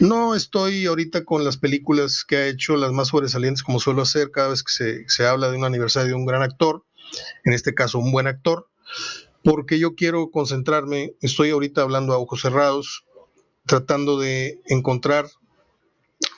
No 0.00 0.34
estoy 0.34 0.86
ahorita 0.86 1.24
con 1.24 1.44
las 1.44 1.56
películas 1.56 2.24
que 2.24 2.36
ha 2.36 2.46
hecho, 2.46 2.76
las 2.76 2.92
más 2.92 3.08
sobresalientes, 3.08 3.62
como 3.62 3.80
suelo 3.80 4.02
hacer 4.02 4.30
cada 4.30 4.48
vez 4.48 4.62
que 4.62 4.72
se, 4.72 5.08
se 5.08 5.26
habla 5.26 5.50
de 5.50 5.56
un 5.56 5.64
aniversario 5.64 6.10
de 6.10 6.14
un 6.14 6.26
gran 6.26 6.42
actor, 6.42 6.84
en 7.44 7.52
este 7.52 7.74
caso 7.74 7.98
un 7.98 8.12
buen 8.12 8.26
actor, 8.26 8.68
porque 9.42 9.78
yo 9.78 9.94
quiero 9.94 10.30
concentrarme, 10.30 11.14
estoy 11.20 11.50
ahorita 11.50 11.82
hablando 11.82 12.12
a 12.12 12.18
ojos 12.18 12.42
cerrados, 12.42 13.04
tratando 13.66 14.18
de 14.18 14.60
encontrar 14.66 15.28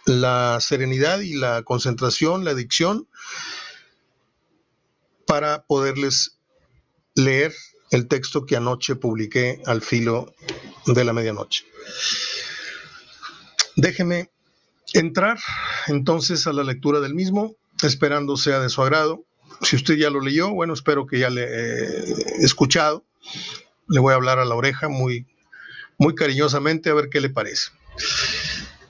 la 0.07 0.59
serenidad 0.61 1.21
y 1.21 1.35
la 1.35 1.63
concentración, 1.63 2.45
la 2.45 2.53
adicción, 2.53 3.09
para 5.27 5.65
poderles 5.65 6.40
leer 7.25 7.55
el 7.91 8.07
texto 8.07 8.47
que 8.47 8.57
anoche 8.57 8.97
publiqué 8.97 9.61
al 9.67 9.83
filo 9.83 10.33
de 10.87 11.05
la 11.05 11.13
medianoche. 11.13 11.65
Déjeme 13.77 14.31
entrar 14.93 15.39
entonces 15.89 16.47
a 16.47 16.53
la 16.53 16.65
lectura 16.65 17.01
del 17.01 17.15
mismo, 17.15 17.57
esperando 17.83 18.37
sea 18.37 18.61
de 18.61 18.69
su 18.69 18.83
agrado. 18.83 19.25
Si 19.63 19.77
usted 19.77 19.95
ya 19.95 20.11
lo 20.11 20.21
leyó, 20.21 20.51
bueno, 20.51 20.75
espero 20.75 21.07
que 21.07 21.19
ya 21.19 21.31
le 21.31 21.45
he 21.45 22.45
escuchado. 22.45 23.05
Le 23.89 24.01
voy 24.01 24.13
a 24.13 24.17
hablar 24.17 24.39
a 24.39 24.45
la 24.45 24.55
oreja 24.55 24.89
muy, 24.89 25.27
muy 25.99 26.15
cariñosamente 26.15 26.91
a 26.91 26.95
ver 26.95 27.09
qué 27.11 27.21
le 27.21 27.31
parece. 27.31 27.71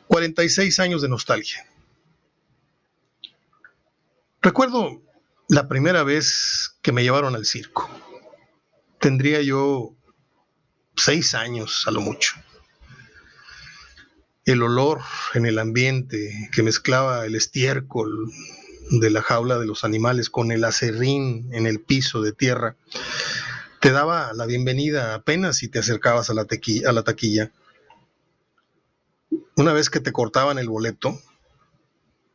46 0.09 0.79
años 0.81 1.03
de 1.03 1.09
nostalgia. 1.09 1.67
Recuerdo 4.43 5.03
la 5.49 5.69
primera 5.69 6.03
vez 6.03 6.77
que 6.83 6.93
me 6.93 7.03
llevaron 7.03 7.35
al 7.35 7.47
circo 7.47 7.89
tendría 9.01 9.41
yo 9.41 9.97
seis 10.95 11.35
años 11.35 11.85
a 11.87 11.91
lo 11.91 12.01
mucho. 12.01 12.37
El 14.45 14.63
olor 14.63 15.01
en 15.35 15.47
el 15.47 15.59
ambiente 15.59 16.51
que 16.53 16.63
mezclaba 16.63 17.25
el 17.27 17.35
estiércol 17.35 18.31
de 18.91 19.11
la 19.11 19.23
jaula 19.23 19.59
de 19.59 19.67
los 19.67 19.85
animales 19.85 20.31
con 20.31 20.53
el 20.53 20.65
acerrín 20.65 21.49
en 21.53 21.67
el 21.67 21.81
piso 21.81 22.21
de 22.21 22.33
tierra, 22.33 22.77
te 23.81 23.93
daba 23.93 24.33
la 24.35 24.47
bienvenida 24.47 25.15
apenas 25.15 25.57
si 25.57 25.69
te 25.69 25.79
acercabas 25.79 26.29
a 26.29 26.35
la, 26.35 26.45
taquilla. 26.45 27.53
Una 29.57 29.73
vez 29.73 29.89
que 29.89 30.01
te 30.01 30.13
cortaban 30.13 30.59
el 30.59 30.69
boleto 30.69 31.19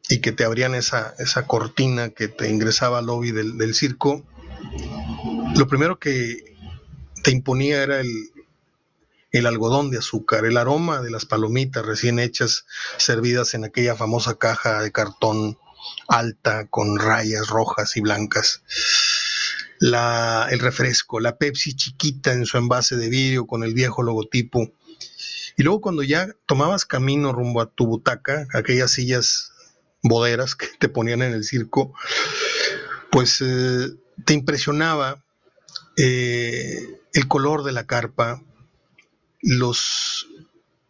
y 0.09 0.21
que 0.21 0.31
te 0.31 0.45
abrían 0.45 0.73
esa, 0.73 1.13
esa 1.19 1.45
cortina 1.45 2.09
que 2.09 2.27
te 2.27 2.49
ingresaba 2.49 2.99
al 2.99 3.07
lobby 3.07 3.31
del, 3.31 3.57
del 3.57 3.75
circo, 3.75 4.25
lo 5.55 5.67
primero 5.67 5.99
que 5.99 6.54
te 7.25 7.31
imponía 7.31 7.81
era 7.81 8.01
el, 8.01 8.29
el 9.31 9.47
algodón 9.47 9.89
de 9.89 9.97
azúcar, 9.97 10.45
el 10.45 10.57
aroma 10.57 11.01
de 11.01 11.09
las 11.09 11.25
palomitas 11.25 11.83
recién 11.83 12.19
hechas, 12.19 12.67
servidas 12.97 13.55
en 13.55 13.65
aquella 13.65 13.95
famosa 13.95 14.35
caja 14.35 14.83
de 14.83 14.91
cartón 14.91 15.57
alta 16.07 16.67
con 16.67 16.99
rayas 16.99 17.47
rojas 17.47 17.97
y 17.97 18.01
blancas. 18.01 18.61
La, 19.79 20.47
el 20.51 20.59
refresco, 20.59 21.19
la 21.19 21.37
Pepsi 21.37 21.75
chiquita 21.75 22.31
en 22.31 22.45
su 22.45 22.59
envase 22.59 22.95
de 22.95 23.09
vidrio 23.09 23.47
con 23.47 23.63
el 23.63 23.73
viejo 23.73 24.03
logotipo. 24.03 24.71
Y 25.57 25.63
luego 25.63 25.81
cuando 25.81 26.03
ya 26.03 26.27
tomabas 26.45 26.85
camino 26.85 27.33
rumbo 27.33 27.59
a 27.59 27.71
tu 27.71 27.87
butaca, 27.87 28.45
aquellas 28.53 28.91
sillas 28.91 29.51
boderas 30.03 30.53
que 30.53 30.67
te 30.77 30.89
ponían 30.89 31.23
en 31.23 31.33
el 31.33 31.43
circo, 31.43 31.91
pues 33.09 33.41
eh, 33.41 33.87
te 34.25 34.33
impresionaba 34.35 35.23
eh, 35.97 37.01
el 37.15 37.29
color 37.29 37.63
de 37.63 37.71
la 37.71 37.87
carpa, 37.87 38.43
los 39.41 40.27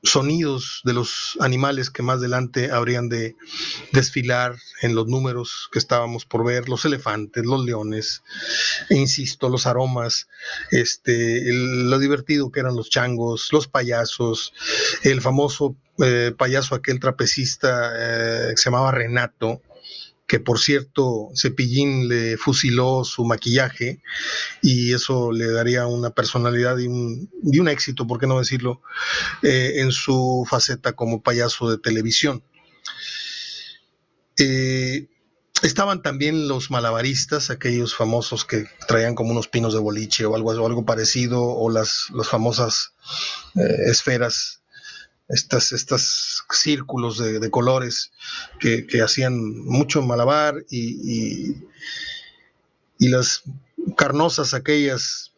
sonidos 0.02 0.82
de 0.84 0.94
los 0.94 1.38
animales 1.40 1.90
que 1.90 2.04
más 2.04 2.18
adelante 2.18 2.72
habrían 2.72 3.10
de 3.10 3.36
desfilar 3.92 4.56
en 4.82 4.96
los 4.96 5.08
números 5.08 5.70
que 5.72 5.80
estábamos 5.80 6.26
por 6.26 6.44
ver, 6.44 6.68
los 6.68 6.84
elefantes, 6.86 7.46
los 7.46 7.64
leones, 7.64 8.24
e 8.90 8.96
insisto, 8.96 9.50
los 9.50 9.68
aromas, 9.68 10.28
este, 10.72 11.44
lo 11.52 12.00
divertido 12.00 12.52
que 12.52 12.60
eran 12.60 12.76
los 12.76 12.90
changos, 12.90 13.50
los 13.52 13.68
payasos, 13.68 14.54
el 15.04 15.22
famoso 15.22 15.76
eh, 16.04 16.34
payaso 16.36 16.74
aquel 16.74 17.00
trapecista 17.00 17.92
eh, 17.96 18.50
que 18.52 18.58
se 18.58 18.70
llamaba 18.70 18.92
Renato, 18.92 19.62
que 20.28 20.40
por 20.40 20.60
cierto 20.60 21.30
Cepillín 21.36 22.08
le 22.08 22.38
fusiló 22.38 23.04
su 23.04 23.26
maquillaje 23.26 24.02
y 24.62 24.94
eso 24.94 25.32
le 25.32 25.52
daría 25.52 25.86
una 25.86 26.10
personalidad 26.10 26.78
y 26.80 26.88
un, 26.88 27.68
éxito, 27.68 28.08
por 28.08 28.20
qué 28.20 28.28
no 28.28 28.40
decirlo, 28.40 28.82
eh, 29.44 29.74
en 29.78 29.92
su 29.92 30.46
faceta 30.50 30.94
como 30.94 31.22
payaso 31.22 31.70
de 31.70 31.78
televisión. 31.78 32.44
Eh, 34.38 35.08
estaban 35.62 36.02
también 36.02 36.48
los 36.48 36.72
malabaristas, 36.72 37.50
aquellos 37.50 37.96
famosos 37.96 38.46
que 38.46 38.66
traían 38.88 39.16
como 39.16 39.32
unos 39.32 39.48
pinos 39.48 39.74
de 39.74 39.80
boliche 39.80 40.26
o 40.26 40.36
algo, 40.36 40.52
algo 40.52 40.86
parecido, 40.86 41.44
o 41.44 41.70
las, 41.70 42.08
las 42.14 42.28
famosas 42.28 42.94
eh, 43.56 43.90
esferas 43.90 44.62
estas, 45.28 45.72
estos 45.72 46.44
círculos 46.52 47.18
de, 47.18 47.50
colores 47.50 48.12
que, 48.60 48.86
hacían 49.04 49.38
mucho 49.66 50.02
malabar 50.02 50.64
y, 50.70 51.56
y, 53.00 53.10
las 53.10 53.44
carnosas 53.98 54.54
aquellas 54.54 55.34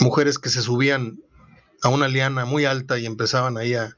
mujeres 0.00 0.38
que 0.38 0.50
se 0.50 0.60
subían 0.60 1.20
a 1.82 1.88
una 1.88 2.08
liana 2.08 2.44
muy 2.44 2.64
alta 2.64 2.98
y 2.98 3.06
empezaban 3.06 3.56
ahí 3.56 3.74
a 3.74 3.96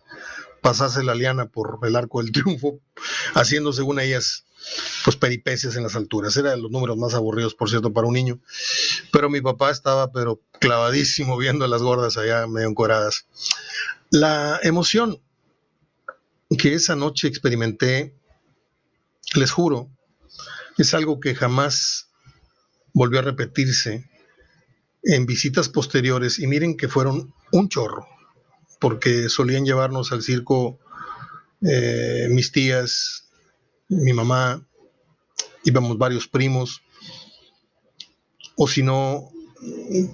pasarse 0.61 1.03
la 1.03 1.15
liana 1.15 1.47
por 1.47 1.79
el 1.83 1.97
arco 1.97 2.23
del 2.23 2.33
triunfo, 2.33 2.81
haciendo 3.35 3.73
según 3.73 4.01
ellas 4.01 4.45
pues 5.05 5.17
peripecias 5.17 5.77
en 5.77 5.85
las 5.85 5.95
alturas. 5.97 6.37
Eran 6.37 6.61
los 6.61 6.71
números 6.71 6.97
más 6.97 7.15
aburridos, 7.15 7.55
por 7.55 7.71
cierto, 7.71 7.93
para 7.93 8.07
un 8.07 8.15
niño. 8.15 8.41
Pero 9.13 9.31
mi 9.31 9.41
papá 9.41 9.71
estaba, 9.71 10.11
pero 10.11 10.41
clavadísimo 10.59 11.37
viendo 11.37 11.67
las 11.67 11.83
gordas 11.83 12.17
allá 12.17 12.47
medio 12.47 12.69
encoradas. 12.69 13.27
La 14.11 14.61
emoción 14.63 15.21
que 16.57 16.75
esa 16.75 16.95
noche 16.95 17.27
experimenté, 17.27 18.15
les 19.35 19.51
juro, 19.51 19.91
es 20.79 20.95
algo 20.95 21.19
que 21.19 21.35
jamás 21.35 22.09
volvió 22.93 23.19
a 23.19 23.23
repetirse 23.23 24.09
en 25.03 25.27
visitas 25.27 25.69
posteriores. 25.69 26.39
Y 26.39 26.47
miren 26.47 26.77
que 26.77 26.89
fueron 26.89 27.35
un 27.53 27.69
chorro, 27.69 28.07
porque 28.81 29.29
solían 29.29 29.65
llevarnos 29.65 30.13
al 30.13 30.23
circo 30.23 30.79
eh, 31.63 32.29
mis 32.31 32.53
tías, 32.53 33.29
mi 33.89 34.13
mamá, 34.13 34.65
íbamos 35.65 35.99
varios 35.99 36.29
primos, 36.29 36.83
o 38.57 38.69
si 38.69 38.83
no, 38.83 39.31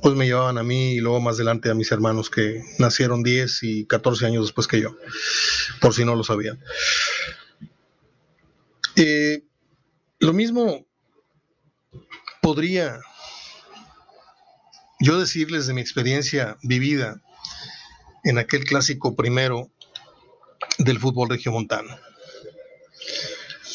pues 0.01 0.15
me 0.15 0.27
llevaban 0.27 0.59
a 0.59 0.63
mí 0.63 0.93
y 0.93 1.01
luego 1.01 1.21
más 1.21 1.37
adelante 1.37 1.71
a 1.71 1.75
mis 1.75 1.91
hermanos 1.91 2.31
que 2.31 2.63
nacieron 2.79 3.23
10 3.23 3.63
y 3.63 3.87
14 3.87 4.27
años 4.27 4.47
después 4.47 4.67
que 4.67 4.81
yo, 4.81 4.97
por 5.81 5.95
si 5.95 6.05
no 6.05 6.15
lo 6.15 6.25
sabían. 6.25 6.61
Eh, 8.97 9.43
lo 10.19 10.33
mismo 10.33 10.87
podría 12.41 13.01
yo 15.01 15.19
decirles 15.19 15.67
de 15.67 15.75
mi 15.75 15.81
experiencia 15.81 16.59
vivida 16.63 17.21
en 18.25 18.39
aquel 18.39 18.65
clásico 18.65 19.17
primero 19.17 19.71
del 20.79 21.01
fútbol 21.01 21.29
regiomontano. 21.29 21.99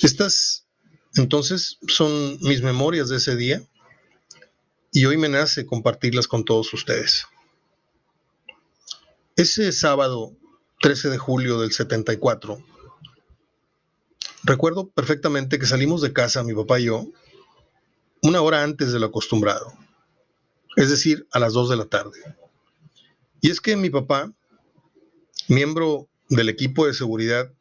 Estas 0.02 0.68
entonces 1.16 1.80
son 1.88 2.38
mis 2.42 2.62
memorias 2.62 3.10
de 3.10 3.18
ese 3.18 3.36
día 3.36 3.62
y 4.98 5.06
hoy 5.06 5.16
me 5.16 5.30
nace 5.30 5.68
compartirlas 5.68 6.28
con 6.28 6.44
todos 6.44 6.74
ustedes. 6.74 7.28
Ese 9.36 9.72
sábado 9.72 10.36
13 10.82 11.12
de 11.12 11.20
julio 11.20 11.60
del 11.60 11.72
74, 11.72 12.58
recuerdo 14.42 14.90
perfectamente 14.90 15.60
que 15.60 15.68
salimos 15.68 16.02
de 16.02 16.14
casa, 16.14 16.44
mi 16.44 16.56
papá 16.56 16.80
y 16.80 16.86
yo, 16.86 17.06
una 18.24 18.42
hora 18.42 18.64
antes 18.64 18.92
de 18.92 19.00
lo 19.00 19.06
acostumbrado, 19.06 19.72
es 20.76 20.90
decir, 20.90 21.28
a 21.32 21.38
las 21.38 21.54
2 21.54 21.70
de 21.70 21.78
la 21.78 21.86
tarde. 21.86 22.18
Y 23.40 23.52
es 23.52 23.62
que 23.62 23.76
mi 23.76 23.92
papá, 23.92 24.34
miembro 25.48 26.10
del 26.28 26.50
equipo 26.50 26.88
de 26.88 26.96
seguridad 26.96 27.54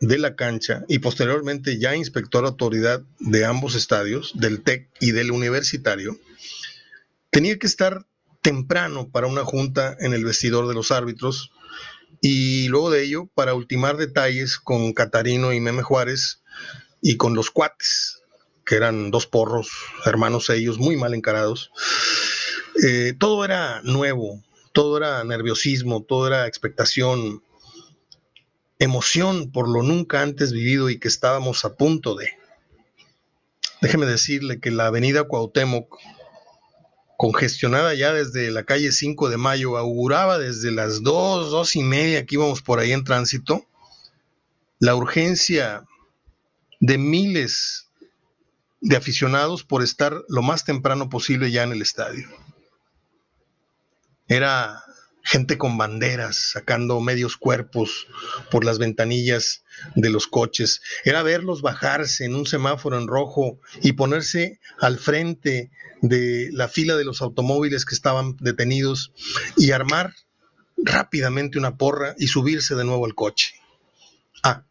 de 0.00 0.18
la 0.18 0.34
cancha 0.34 0.84
y 0.88 0.98
posteriormente 0.98 1.78
ya 1.78 1.94
inspector 1.94 2.44
autoridad 2.44 3.04
de 3.20 3.44
ambos 3.44 3.76
estadios, 3.76 4.32
del 4.34 4.64
TEC 4.64 4.90
y 4.98 5.12
del 5.12 5.30
universitario, 5.30 6.18
tenía 7.32 7.58
que 7.58 7.66
estar 7.66 8.06
temprano 8.42 9.08
para 9.10 9.26
una 9.26 9.44
junta 9.44 9.96
en 9.98 10.12
el 10.12 10.24
vestidor 10.24 10.68
de 10.68 10.74
los 10.74 10.90
árbitros 10.92 11.50
y 12.20 12.68
luego 12.68 12.90
de 12.90 13.02
ello 13.02 13.28
para 13.34 13.54
ultimar 13.54 13.96
detalles 13.96 14.58
con 14.58 14.92
Catarino 14.92 15.52
y 15.52 15.58
Meme 15.58 15.82
Juárez 15.82 16.42
y 17.00 17.16
con 17.16 17.34
los 17.34 17.50
cuates, 17.50 18.20
que 18.64 18.76
eran 18.76 19.10
dos 19.10 19.26
porros, 19.26 19.70
hermanos 20.04 20.50
ellos, 20.50 20.78
muy 20.78 20.96
mal 20.96 21.14
encarados. 21.14 21.72
Eh, 22.84 23.14
todo 23.18 23.44
era 23.44 23.80
nuevo, 23.82 24.42
todo 24.72 24.98
era 24.98 25.24
nerviosismo, 25.24 26.04
todo 26.04 26.26
era 26.26 26.46
expectación, 26.46 27.42
emoción 28.78 29.50
por 29.50 29.68
lo 29.68 29.82
nunca 29.82 30.20
antes 30.20 30.52
vivido 30.52 30.90
y 30.90 30.98
que 30.98 31.08
estábamos 31.08 31.64
a 31.64 31.76
punto 31.76 32.14
de. 32.14 32.30
Déjeme 33.80 34.06
decirle 34.06 34.60
que 34.60 34.70
la 34.70 34.86
avenida 34.86 35.24
Cuauhtémoc, 35.24 35.98
congestionada 37.22 37.94
ya 37.94 38.12
desde 38.12 38.50
la 38.50 38.64
calle 38.64 38.90
5 38.90 39.30
de 39.30 39.36
Mayo, 39.36 39.78
auguraba 39.78 40.40
desde 40.40 40.72
las 40.72 41.04
2, 41.04 41.52
2 41.52 41.76
y 41.76 41.82
media 41.84 42.26
que 42.26 42.34
íbamos 42.34 42.62
por 42.62 42.80
ahí 42.80 42.90
en 42.90 43.04
tránsito, 43.04 43.64
la 44.80 44.96
urgencia 44.96 45.84
de 46.80 46.98
miles 46.98 47.86
de 48.80 48.96
aficionados 48.96 49.62
por 49.62 49.84
estar 49.84 50.20
lo 50.28 50.42
más 50.42 50.64
temprano 50.64 51.08
posible 51.08 51.52
ya 51.52 51.62
en 51.62 51.70
el 51.70 51.82
estadio. 51.82 52.28
Era 54.26 54.82
gente 55.22 55.56
con 55.56 55.78
banderas 55.78 56.50
sacando 56.52 57.00
medios 57.00 57.36
cuerpos 57.36 58.06
por 58.50 58.64
las 58.64 58.78
ventanillas 58.78 59.64
de 59.94 60.10
los 60.10 60.26
coches. 60.26 60.82
Era 61.04 61.22
verlos 61.22 61.62
bajarse 61.62 62.24
en 62.24 62.34
un 62.34 62.46
semáforo 62.46 62.98
en 62.98 63.06
rojo 63.06 63.60
y 63.82 63.92
ponerse 63.92 64.58
al 64.80 64.98
frente 64.98 65.70
de 66.00 66.50
la 66.52 66.68
fila 66.68 66.96
de 66.96 67.04
los 67.04 67.22
automóviles 67.22 67.84
que 67.84 67.94
estaban 67.94 68.36
detenidos 68.40 69.12
y 69.56 69.70
armar 69.70 70.12
rápidamente 70.76 71.58
una 71.58 71.76
porra 71.76 72.14
y 72.18 72.26
subirse 72.26 72.74
de 72.74 72.84
nuevo 72.84 73.06
al 73.06 73.14
coche. 73.14 73.54
Ah, 74.42 74.64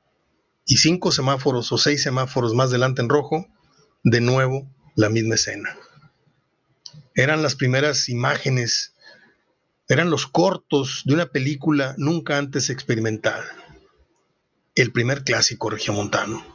y 0.65 0.77
cinco 0.77 1.11
semáforos 1.11 1.71
o 1.71 1.77
seis 1.77 2.03
semáforos 2.03 2.53
más 2.53 2.71
delante 2.71 3.01
en 3.01 3.09
rojo, 3.09 3.47
de 4.03 4.19
nuevo 4.19 4.69
la 4.95 5.09
misma 5.09 5.35
escena. 5.35 5.77
Eran 7.15 7.41
las 7.41 7.55
primeras 7.55 8.09
imágenes 8.09 8.93
eran 9.91 10.09
los 10.09 10.25
cortos 10.25 11.01
de 11.03 11.13
una 11.13 11.25
película 11.25 11.95
nunca 11.97 12.37
antes 12.37 12.69
experimentada. 12.69 13.45
El 14.73 14.93
primer 14.93 15.25
clásico 15.25 15.69
regiomontano. 15.69 16.45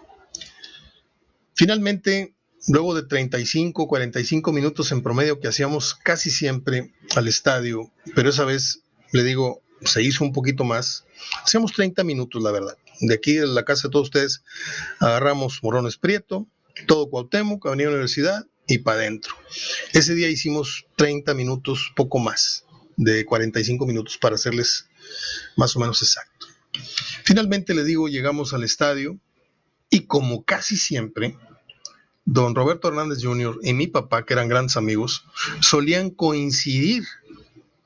Finalmente, 1.53 2.35
luego 2.69 2.95
de 2.95 3.03
35, 3.03 3.89
45 3.89 4.53
minutos 4.53 4.91
en 4.91 5.03
promedio 5.03 5.39
que 5.39 5.49
hacíamos 5.49 5.95
casi 5.95 6.31
siempre 6.31 6.95
al 7.15 7.29
estadio, 7.29 7.93
pero 8.15 8.31
esa 8.31 8.47
vez, 8.47 8.81
le 9.13 9.23
digo, 9.23 9.61
se 9.83 10.03
hizo 10.03 10.25
un 10.25 10.33
poquito 10.33 10.65
más, 10.65 11.05
hacíamos 11.45 11.75
30 11.75 12.05
minutos, 12.05 12.43
la 12.43 12.53
verdad. 12.53 12.79
De 13.01 13.15
aquí 13.15 13.35
de 13.35 13.47
la 13.49 13.67
casa 13.67 13.89
de 13.89 13.93
todos 13.93 14.07
ustedes, 14.07 14.45
agarramos 14.99 15.63
Morones 15.63 15.99
Prieto, 15.99 16.47
todo 16.87 17.11
Cuauhtémoc, 17.11 17.67
Avenida 17.67 17.91
Universidad 17.91 18.47
y 18.67 18.79
para 18.79 19.01
adentro. 19.01 19.35
Ese 19.93 20.15
día 20.15 20.31
hicimos 20.31 20.87
30 20.97 21.35
minutos, 21.35 21.93
poco 21.95 22.19
más 22.19 22.66
de 22.97 23.25
45 23.25 23.87
minutos 23.87 24.19
para 24.19 24.37
hacerles 24.37 24.89
más 25.57 25.77
o 25.77 25.81
menos 25.81 26.03
exacto. 26.03 26.47
Finalmente 27.25 27.75
le 27.75 27.85
digo, 27.85 28.09
llegamos 28.09 28.53
al 28.55 28.65
estadio 28.65 29.19
y 29.91 30.07
como 30.07 30.45
casi 30.45 30.77
siempre, 30.77 31.39
don 32.25 32.55
Roberto 32.55 32.89
Hernández 32.89 33.19
Jr. 33.23 33.59
y 33.63 33.73
mi 33.73 33.87
papá, 33.87 34.25
que 34.25 34.35
eran 34.35 34.49
grandes 34.49 34.77
amigos, 34.77 35.25
solían 35.61 36.11
coincidir 36.11 37.05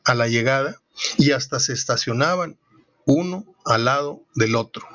a 0.05 0.15
la 0.15 0.29
llegada 0.29 0.81
y 1.19 1.33
hasta 1.33 1.61
se 1.61 1.73
estacionaban 1.73 2.59
uno 3.07 3.45
al 3.65 3.85
lado 3.85 4.23
del 4.35 4.57
otro. 4.57 4.87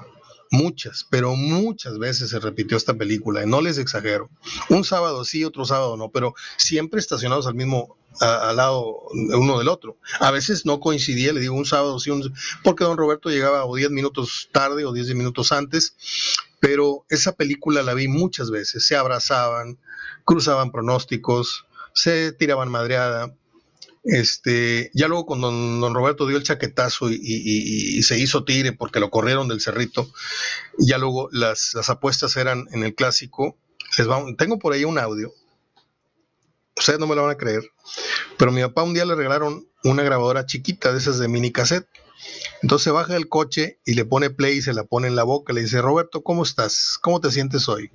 Muchas, 0.52 1.06
pero 1.10 1.36
muchas 1.36 1.98
veces 1.98 2.30
se 2.30 2.40
repitió 2.40 2.78
esta 2.78 2.94
película, 2.94 3.44
y 3.44 3.48
no 3.48 3.62
les 3.62 3.78
exagero. 3.78 4.30
Un 4.70 4.84
sábado 4.84 5.26
sí, 5.26 5.44
otro 5.44 5.66
sábado 5.66 5.98
no, 5.98 6.10
pero 6.12 6.34
siempre 6.58 7.00
estacionados 7.00 7.48
al 7.48 7.56
mismo 7.56 7.98
al 8.20 8.56
lado 8.56 9.08
uno 9.12 9.58
del 9.58 9.68
otro. 9.68 9.98
A 10.20 10.32
veces 10.32 10.66
no 10.66 10.80
coincidía, 10.80 11.34
le 11.34 11.42
digo 11.42 11.56
un 11.56 11.66
sábado 11.66 12.00
sí, 12.00 12.12
porque 12.64 12.84
don 12.84 12.98
Roberto 12.98 13.30
llegaba 13.30 13.66
o 13.66 13.76
10 13.76 13.92
minutos 13.92 14.50
tarde 14.52 14.86
o 14.86 14.94
10 14.94 15.16
minutos 15.16 15.52
antes, 15.52 15.96
pero 16.60 17.06
esa 17.10 17.34
película 17.34 17.84
la 17.84 17.94
vi 17.94 18.08
muchas 18.08 18.52
veces. 18.52 18.86
Se 18.88 18.96
abrazaban, 18.96 19.80
cruzaban 20.24 20.72
pronósticos, 20.72 21.66
se 21.94 22.32
tiraban 22.32 22.70
madreada, 22.70 23.36
este, 24.06 24.92
ya 24.94 25.08
luego 25.08 25.26
cuando 25.26 25.52
don, 25.52 25.94
Roberto 25.96 26.28
dio 26.28 26.38
el 26.38 26.44
chaquetazo 26.44 27.10
y, 27.10 28.02
se 28.04 28.20
hizo 28.20 28.46
tire 28.46 28.72
porque 28.72 29.00
lo 29.00 29.10
corrieron 29.10 29.48
del 29.48 29.62
cerrito, 29.62 30.08
ya 30.78 31.00
luego 31.00 31.28
las, 31.32 31.76
apuestas 31.90 32.38
eran 32.38 32.68
en 32.72 32.84
el 32.84 32.94
clásico. 32.94 33.58
Les 33.98 34.08
tengo 34.38 34.60
por 34.60 34.74
ahí 34.74 34.86
un 34.86 35.00
audio. 35.00 35.34
Ustedes 36.78 37.00
no 37.00 37.08
me 37.08 37.16
lo 37.16 37.24
van 37.24 37.32
a 37.32 37.38
creer, 37.38 37.64
pero 38.38 38.52
mi 38.52 38.62
papá 38.62 38.84
un 38.84 38.94
día 38.94 39.06
le 39.06 39.16
regalaron 39.16 39.68
una 39.84 40.04
grabadora 40.04 40.46
chiquita 40.46 40.92
de 40.92 41.00
esas 41.00 41.18
de 41.18 41.28
mini 41.28 41.52
cassette. 41.52 41.88
Entonces 42.62 42.92
baja 42.92 43.14
del 43.14 43.30
coche 43.30 43.80
y 43.86 43.94
le 43.94 44.06
pone 44.06 44.30
play 44.30 44.58
y 44.58 44.62
se 44.62 44.74
la 44.74 44.84
pone 44.84 45.08
en 45.08 45.16
la 45.16 45.24
boca. 45.24 45.54
Le 45.54 45.62
dice, 45.62 45.82
Roberto, 45.82 46.22
¿cómo 46.22 46.44
estás? 46.44 46.98
¿Cómo 47.02 47.22
te 47.22 47.32
sientes 47.32 47.70
hoy? 47.70 47.92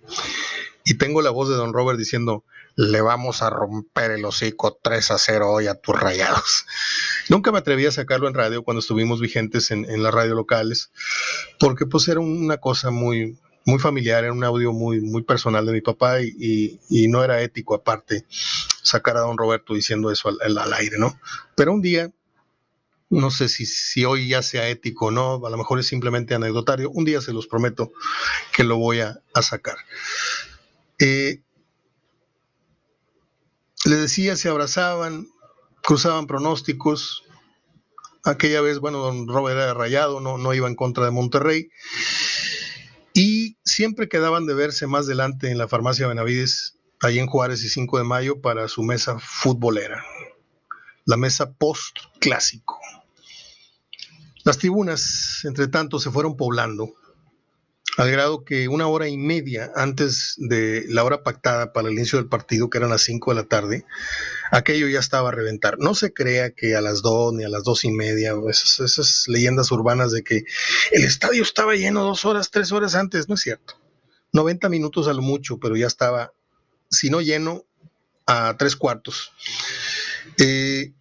Y 0.84 0.94
tengo 0.94 1.20
la 1.22 1.30
voz 1.30 1.48
de 1.48 1.56
don 1.56 1.72
Robert 1.72 1.98
diciendo, 1.98 2.44
le 2.80 3.02
vamos 3.02 3.42
a 3.42 3.50
romper 3.50 4.12
el 4.12 4.24
hocico 4.24 4.80
3 4.82 5.10
a 5.10 5.18
0 5.18 5.50
hoy 5.50 5.66
a 5.66 5.74
tus 5.74 6.00
rayados. 6.00 6.64
Nunca 7.28 7.52
me 7.52 7.58
atreví 7.58 7.84
a 7.84 7.92
sacarlo 7.92 8.26
en 8.26 8.32
radio 8.32 8.62
cuando 8.62 8.78
estuvimos 8.78 9.20
vigentes 9.20 9.70
en, 9.70 10.02
las 10.02 10.14
radios 10.14 10.34
locales, 10.34 10.90
porque 11.58 11.84
pues 11.84 12.08
era 12.08 12.20
una 12.20 12.56
cosa 12.56 12.90
muy, 12.90 13.38
muy 13.66 13.78
familiar, 13.78 14.24
era 14.24 14.32
un 14.32 14.44
audio 14.44 14.72
muy, 14.72 15.02
muy 15.02 15.22
personal 15.22 15.66
de 15.66 15.72
mi 15.72 15.82
papá 15.82 16.22
y, 16.22 16.80
y, 16.88 17.08
no 17.08 17.22
era 17.22 17.42
ético 17.42 17.74
aparte 17.74 18.24
sacar 18.82 19.18
a 19.18 19.20
don 19.20 19.36
Roberto 19.36 19.74
diciendo 19.74 20.10
eso 20.10 20.30
al, 20.30 20.56
al, 20.56 20.72
aire, 20.72 20.96
¿no? 20.98 21.20
Pero 21.56 21.74
un 21.74 21.82
día, 21.82 22.10
no 23.10 23.30
sé 23.30 23.50
si, 23.50 23.66
si 23.66 24.06
hoy 24.06 24.28
ya 24.28 24.40
sea 24.40 24.70
ético 24.70 25.06
o 25.06 25.10
no, 25.10 25.46
a 25.46 25.50
lo 25.50 25.58
mejor 25.58 25.80
es 25.80 25.86
simplemente 25.86 26.34
anecdotario, 26.34 26.88
un 26.88 27.04
día 27.04 27.20
se 27.20 27.34
los 27.34 27.46
prometo 27.46 27.92
que 28.56 28.64
lo 28.64 28.78
voy 28.78 29.00
a, 29.00 29.20
a 29.34 29.42
sacar. 29.42 29.76
Eh, 30.98 31.42
le 33.90 33.96
decía, 33.96 34.36
se 34.36 34.48
abrazaban, 34.48 35.26
cruzaban 35.82 36.28
pronósticos. 36.28 37.24
Aquella 38.24 38.60
vez, 38.60 38.78
bueno, 38.78 38.98
don 38.98 39.26
Robert 39.26 39.58
era 39.58 39.74
rayado, 39.74 40.20
no, 40.20 40.38
no 40.38 40.54
iba 40.54 40.68
en 40.68 40.76
contra 40.76 41.04
de 41.04 41.10
Monterrey. 41.10 41.70
Y 43.12 43.56
siempre 43.64 44.08
quedaban 44.08 44.46
de 44.46 44.54
verse 44.54 44.86
más 44.86 45.06
adelante 45.06 45.50
en 45.50 45.58
la 45.58 45.66
farmacia 45.66 46.06
Benavides, 46.06 46.76
ahí 47.00 47.18
en 47.18 47.26
Juárez 47.26 47.64
y 47.64 47.68
5 47.68 47.98
de 47.98 48.04
mayo, 48.04 48.40
para 48.40 48.68
su 48.68 48.84
mesa 48.84 49.18
futbolera, 49.18 50.04
la 51.04 51.16
mesa 51.16 51.52
post-clásico. 51.52 52.78
Las 54.44 54.58
tribunas, 54.58 55.40
entre 55.44 55.66
tanto, 55.66 55.98
se 55.98 56.10
fueron 56.10 56.36
poblando 56.36 56.94
al 58.00 58.10
grado 58.10 58.44
que 58.46 58.66
una 58.66 58.86
hora 58.86 59.08
y 59.08 59.18
media 59.18 59.70
antes 59.74 60.34
de 60.38 60.86
la 60.88 61.04
hora 61.04 61.22
pactada 61.22 61.74
para 61.74 61.88
el 61.88 61.94
inicio 61.94 62.18
del 62.18 62.28
partido, 62.28 62.70
que 62.70 62.78
eran 62.78 62.88
las 62.88 63.02
5 63.02 63.30
de 63.30 63.34
la 63.34 63.46
tarde, 63.46 63.84
aquello 64.50 64.88
ya 64.88 64.98
estaba 64.98 65.28
a 65.28 65.32
reventar. 65.32 65.78
No 65.78 65.94
se 65.94 66.14
crea 66.14 66.50
que 66.50 66.74
a 66.74 66.80
las 66.80 67.02
2 67.02 67.34
ni 67.34 67.44
a 67.44 67.50
las 67.50 67.62
dos 67.62 67.84
y 67.84 67.92
media, 67.92 68.32
esas, 68.48 68.80
esas 68.80 69.28
leyendas 69.28 69.70
urbanas 69.70 70.12
de 70.12 70.24
que 70.24 70.44
el 70.92 71.04
estadio 71.04 71.42
estaba 71.42 71.74
lleno 71.74 72.02
dos 72.02 72.24
horas, 72.24 72.50
tres 72.50 72.72
horas 72.72 72.94
antes, 72.94 73.28
no 73.28 73.34
es 73.34 73.42
cierto. 73.42 73.78
90 74.32 74.70
minutos 74.70 75.06
a 75.06 75.12
lo 75.12 75.20
mucho, 75.20 75.58
pero 75.58 75.76
ya 75.76 75.86
estaba, 75.86 76.32
si 76.88 77.10
no 77.10 77.20
lleno, 77.20 77.66
a 78.26 78.56
tres 78.56 78.76
cuartos. 78.76 79.30
Eh, 80.38 80.94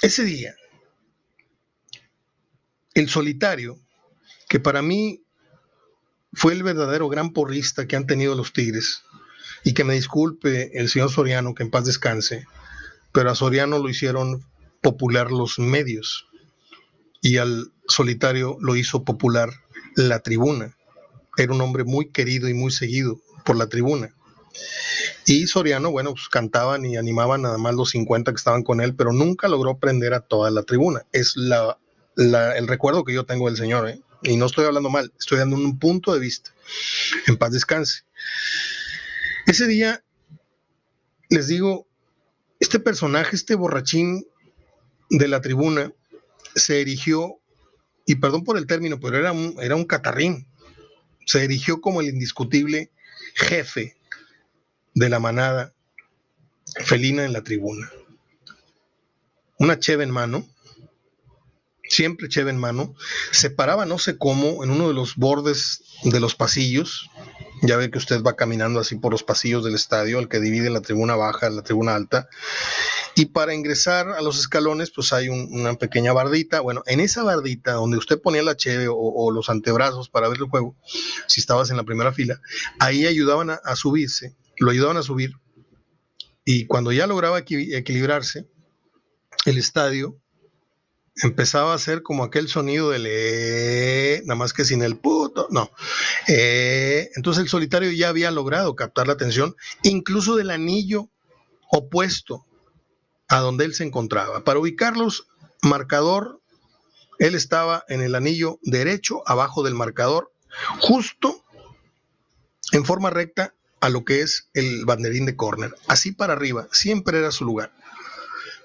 ese 0.00 0.24
día, 0.24 0.54
el 2.94 3.10
solitario, 3.10 3.78
que 4.48 4.58
para 4.58 4.80
mí 4.80 5.22
fue 6.32 6.52
el 6.52 6.62
verdadero 6.62 7.08
gran 7.08 7.32
porrista 7.32 7.86
que 7.86 7.96
han 7.96 8.06
tenido 8.06 8.34
los 8.34 8.52
Tigres. 8.52 9.04
Y 9.62 9.74
que 9.74 9.84
me 9.84 9.94
disculpe 9.94 10.78
el 10.78 10.88
señor 10.88 11.10
Soriano, 11.10 11.54
que 11.54 11.62
en 11.62 11.70
paz 11.70 11.84
descanse, 11.84 12.46
pero 13.12 13.30
a 13.30 13.34
Soriano 13.34 13.78
lo 13.78 13.88
hicieron 13.88 14.44
popular 14.80 15.30
los 15.30 15.58
medios 15.58 16.26
y 17.20 17.36
al 17.36 17.70
solitario 17.86 18.56
lo 18.60 18.76
hizo 18.76 19.04
popular 19.04 19.50
la 19.96 20.20
tribuna. 20.20 20.76
Era 21.36 21.52
un 21.52 21.60
hombre 21.60 21.84
muy 21.84 22.08
querido 22.10 22.48
y 22.48 22.54
muy 22.54 22.70
seguido 22.70 23.20
por 23.44 23.56
la 23.56 23.68
tribuna. 23.68 24.14
Y 25.26 25.46
Soriano, 25.46 25.90
bueno, 25.90 26.12
pues 26.12 26.28
cantaban 26.28 26.84
y 26.84 26.96
animaban 26.96 27.42
nada 27.42 27.58
más 27.58 27.74
los 27.74 27.90
50 27.90 28.32
que 28.32 28.36
estaban 28.36 28.62
con 28.62 28.80
él, 28.80 28.94
pero 28.94 29.12
nunca 29.12 29.48
logró 29.48 29.78
prender 29.78 30.14
a 30.14 30.20
toda 30.20 30.50
la 30.50 30.62
tribuna. 30.62 31.02
Es 31.12 31.36
la, 31.36 31.78
el 32.16 32.66
recuerdo 32.66 33.04
que 33.04 33.14
yo 33.14 33.24
tengo 33.24 33.46
del 33.46 33.56
señor, 33.56 33.88
¿eh? 33.88 34.00
Y 34.22 34.36
no 34.36 34.46
estoy 34.46 34.66
hablando 34.66 34.90
mal, 34.90 35.12
estoy 35.18 35.38
dando 35.38 35.56
un 35.56 35.78
punto 35.78 36.12
de 36.12 36.20
vista. 36.20 36.52
En 37.26 37.36
paz 37.36 37.52
descanse. 37.52 38.02
Ese 39.46 39.66
día, 39.66 40.04
les 41.28 41.48
digo, 41.48 41.86
este 42.60 42.78
personaje, 42.78 43.34
este 43.34 43.54
borrachín 43.54 44.26
de 45.08 45.28
la 45.28 45.40
tribuna, 45.40 45.92
se 46.54 46.80
erigió, 46.80 47.40
y 48.06 48.16
perdón 48.16 48.44
por 48.44 48.58
el 48.58 48.66
término, 48.66 49.00
pero 49.00 49.16
era 49.16 49.32
un, 49.32 49.56
era 49.60 49.76
un 49.76 49.84
catarrín, 49.84 50.46
se 51.26 51.44
erigió 51.44 51.80
como 51.80 52.00
el 52.00 52.08
indiscutible 52.08 52.90
jefe 53.34 53.96
de 54.94 55.08
la 55.08 55.20
manada 55.20 55.72
felina 56.84 57.24
en 57.24 57.32
la 57.32 57.42
tribuna. 57.42 57.90
Una 59.58 59.78
cheve 59.78 60.04
en 60.04 60.10
mano, 60.10 60.48
siempre 61.90 62.28
cheve 62.28 62.50
en 62.50 62.58
mano, 62.58 62.94
se 63.32 63.50
paraba 63.50 63.84
no 63.84 63.98
sé 63.98 64.16
cómo 64.16 64.64
en 64.64 64.70
uno 64.70 64.88
de 64.88 64.94
los 64.94 65.16
bordes 65.16 65.82
de 66.04 66.20
los 66.20 66.34
pasillos. 66.34 67.10
Ya 67.62 67.76
ve 67.76 67.90
que 67.90 67.98
usted 67.98 68.22
va 68.22 68.36
caminando 68.36 68.80
así 68.80 68.96
por 68.96 69.12
los 69.12 69.22
pasillos 69.22 69.62
del 69.64 69.74
estadio, 69.74 70.18
el 70.18 70.28
que 70.28 70.40
divide 70.40 70.70
la 70.70 70.80
tribuna 70.80 71.14
baja, 71.14 71.50
la 71.50 71.62
tribuna 71.62 71.94
alta. 71.94 72.26
Y 73.14 73.26
para 73.26 73.54
ingresar 73.54 74.08
a 74.08 74.22
los 74.22 74.38
escalones, 74.38 74.90
pues 74.90 75.12
hay 75.12 75.28
una 75.28 75.74
pequeña 75.74 76.14
bardita. 76.14 76.60
Bueno, 76.60 76.82
en 76.86 77.00
esa 77.00 77.22
bardita 77.22 77.72
donde 77.72 77.98
usted 77.98 78.18
ponía 78.18 78.42
la 78.42 78.56
cheve 78.56 78.86
o, 78.88 79.30
los 79.30 79.50
antebrazos 79.50 80.08
para 80.08 80.28
ver 80.28 80.38
el 80.38 80.48
juego, 80.48 80.74
si 81.26 81.40
estabas 81.40 81.70
en 81.70 81.76
la 81.76 81.84
primera 81.84 82.12
fila, 82.12 82.40
ahí 82.78 83.04
ayudaban 83.04 83.50
a, 83.50 83.76
subirse, 83.76 84.36
lo 84.58 84.70
ayudaban 84.70 84.96
a 84.96 85.02
subir. 85.02 85.34
Y 86.46 86.66
cuando 86.66 86.92
ya 86.92 87.06
lograba 87.06 87.40
equilibrarse, 87.40 88.46
el 89.44 89.58
estadio 89.58 90.16
empezaba 91.16 91.72
a 91.72 91.76
hacer 91.76 92.02
como 92.02 92.24
aquel 92.24 92.48
sonido 92.48 92.90
del 92.90 93.06
eh, 93.08 94.22
nada 94.24 94.36
más 94.36 94.52
que 94.52 94.64
sin 94.64 94.82
el 94.82 94.96
puto, 94.96 95.48
no. 95.50 95.70
Eh, 96.28 97.10
entonces 97.16 97.42
el 97.42 97.48
solitario 97.48 97.90
ya 97.92 98.08
había 98.08 98.30
logrado 98.30 98.76
captar 98.76 99.06
la 99.06 99.14
atención, 99.14 99.56
incluso 99.82 100.36
del 100.36 100.50
anillo 100.50 101.08
opuesto 101.70 102.46
a 103.28 103.38
donde 103.38 103.64
él 103.64 103.74
se 103.74 103.84
encontraba. 103.84 104.44
Para 104.44 104.58
ubicarlos, 104.58 105.28
marcador, 105.62 106.40
él 107.18 107.34
estaba 107.34 107.84
en 107.88 108.00
el 108.00 108.14
anillo 108.14 108.58
derecho, 108.62 109.22
abajo 109.26 109.62
del 109.62 109.74
marcador, 109.74 110.32
justo 110.80 111.44
en 112.72 112.84
forma 112.84 113.10
recta 113.10 113.54
a 113.80 113.88
lo 113.88 114.04
que 114.04 114.20
es 114.22 114.50
el 114.52 114.84
banderín 114.84 115.26
de 115.26 115.36
córner, 115.36 115.74
así 115.86 116.12
para 116.12 116.34
arriba, 116.34 116.68
siempre 116.72 117.18
era 117.18 117.30
su 117.30 117.44
lugar. 117.44 117.72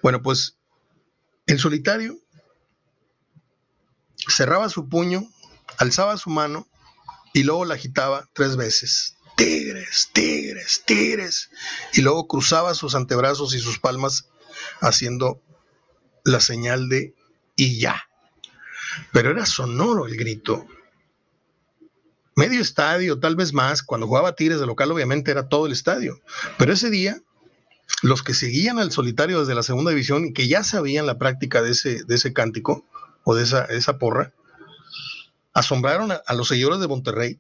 Bueno, 0.01 0.21
pues 0.21 0.58
el 1.47 1.60
solitario 1.60 2.19
cerraba 4.27 4.69
su 4.69 4.89
puño, 4.89 5.23
alzaba 5.77 6.17
su 6.17 6.29
mano 6.29 6.67
y 7.33 7.43
luego 7.43 7.65
la 7.65 7.75
agitaba 7.75 8.29
tres 8.33 8.55
veces. 8.55 9.15
Tigres, 9.35 10.09
tigres, 10.13 10.83
tigres. 10.85 11.49
Y 11.93 12.01
luego 12.01 12.27
cruzaba 12.27 12.73
sus 12.73 12.95
antebrazos 12.95 13.53
y 13.53 13.59
sus 13.59 13.79
palmas 13.79 14.29
haciendo 14.79 15.41
la 16.23 16.39
señal 16.39 16.88
de 16.88 17.13
y 17.55 17.79
ya. 17.79 18.09
Pero 19.11 19.31
era 19.31 19.45
sonoro 19.45 20.07
el 20.07 20.15
grito. 20.15 20.65
Medio 22.35 22.61
estadio, 22.61 23.19
tal 23.19 23.35
vez 23.35 23.53
más. 23.53 23.83
Cuando 23.83 24.07
jugaba 24.07 24.35
Tigres 24.35 24.59
de 24.59 24.65
local, 24.65 24.91
obviamente 24.91 25.31
era 25.31 25.47
todo 25.47 25.65
el 25.65 25.71
estadio. 25.71 26.19
Pero 26.57 26.73
ese 26.73 26.89
día, 26.89 27.21
los 28.01 28.23
que 28.23 28.33
seguían 28.33 28.79
al 28.79 28.91
solitario 28.91 29.39
desde 29.39 29.55
la 29.55 29.63
segunda 29.63 29.91
división 29.91 30.25
y 30.25 30.33
que 30.33 30.47
ya 30.47 30.63
sabían 30.63 31.05
la 31.05 31.17
práctica 31.17 31.61
de 31.61 31.71
ese, 31.71 32.03
de 32.03 32.15
ese 32.15 32.33
cántico, 32.33 32.85
o 33.25 33.35
de 33.35 33.43
esa, 33.43 33.65
esa 33.65 33.97
porra, 33.97 34.31
asombraron 35.53 36.11
a, 36.11 36.33
los 36.33 36.47
seguidores 36.47 36.79
de 36.79 36.88
Monterrey, 36.88 37.39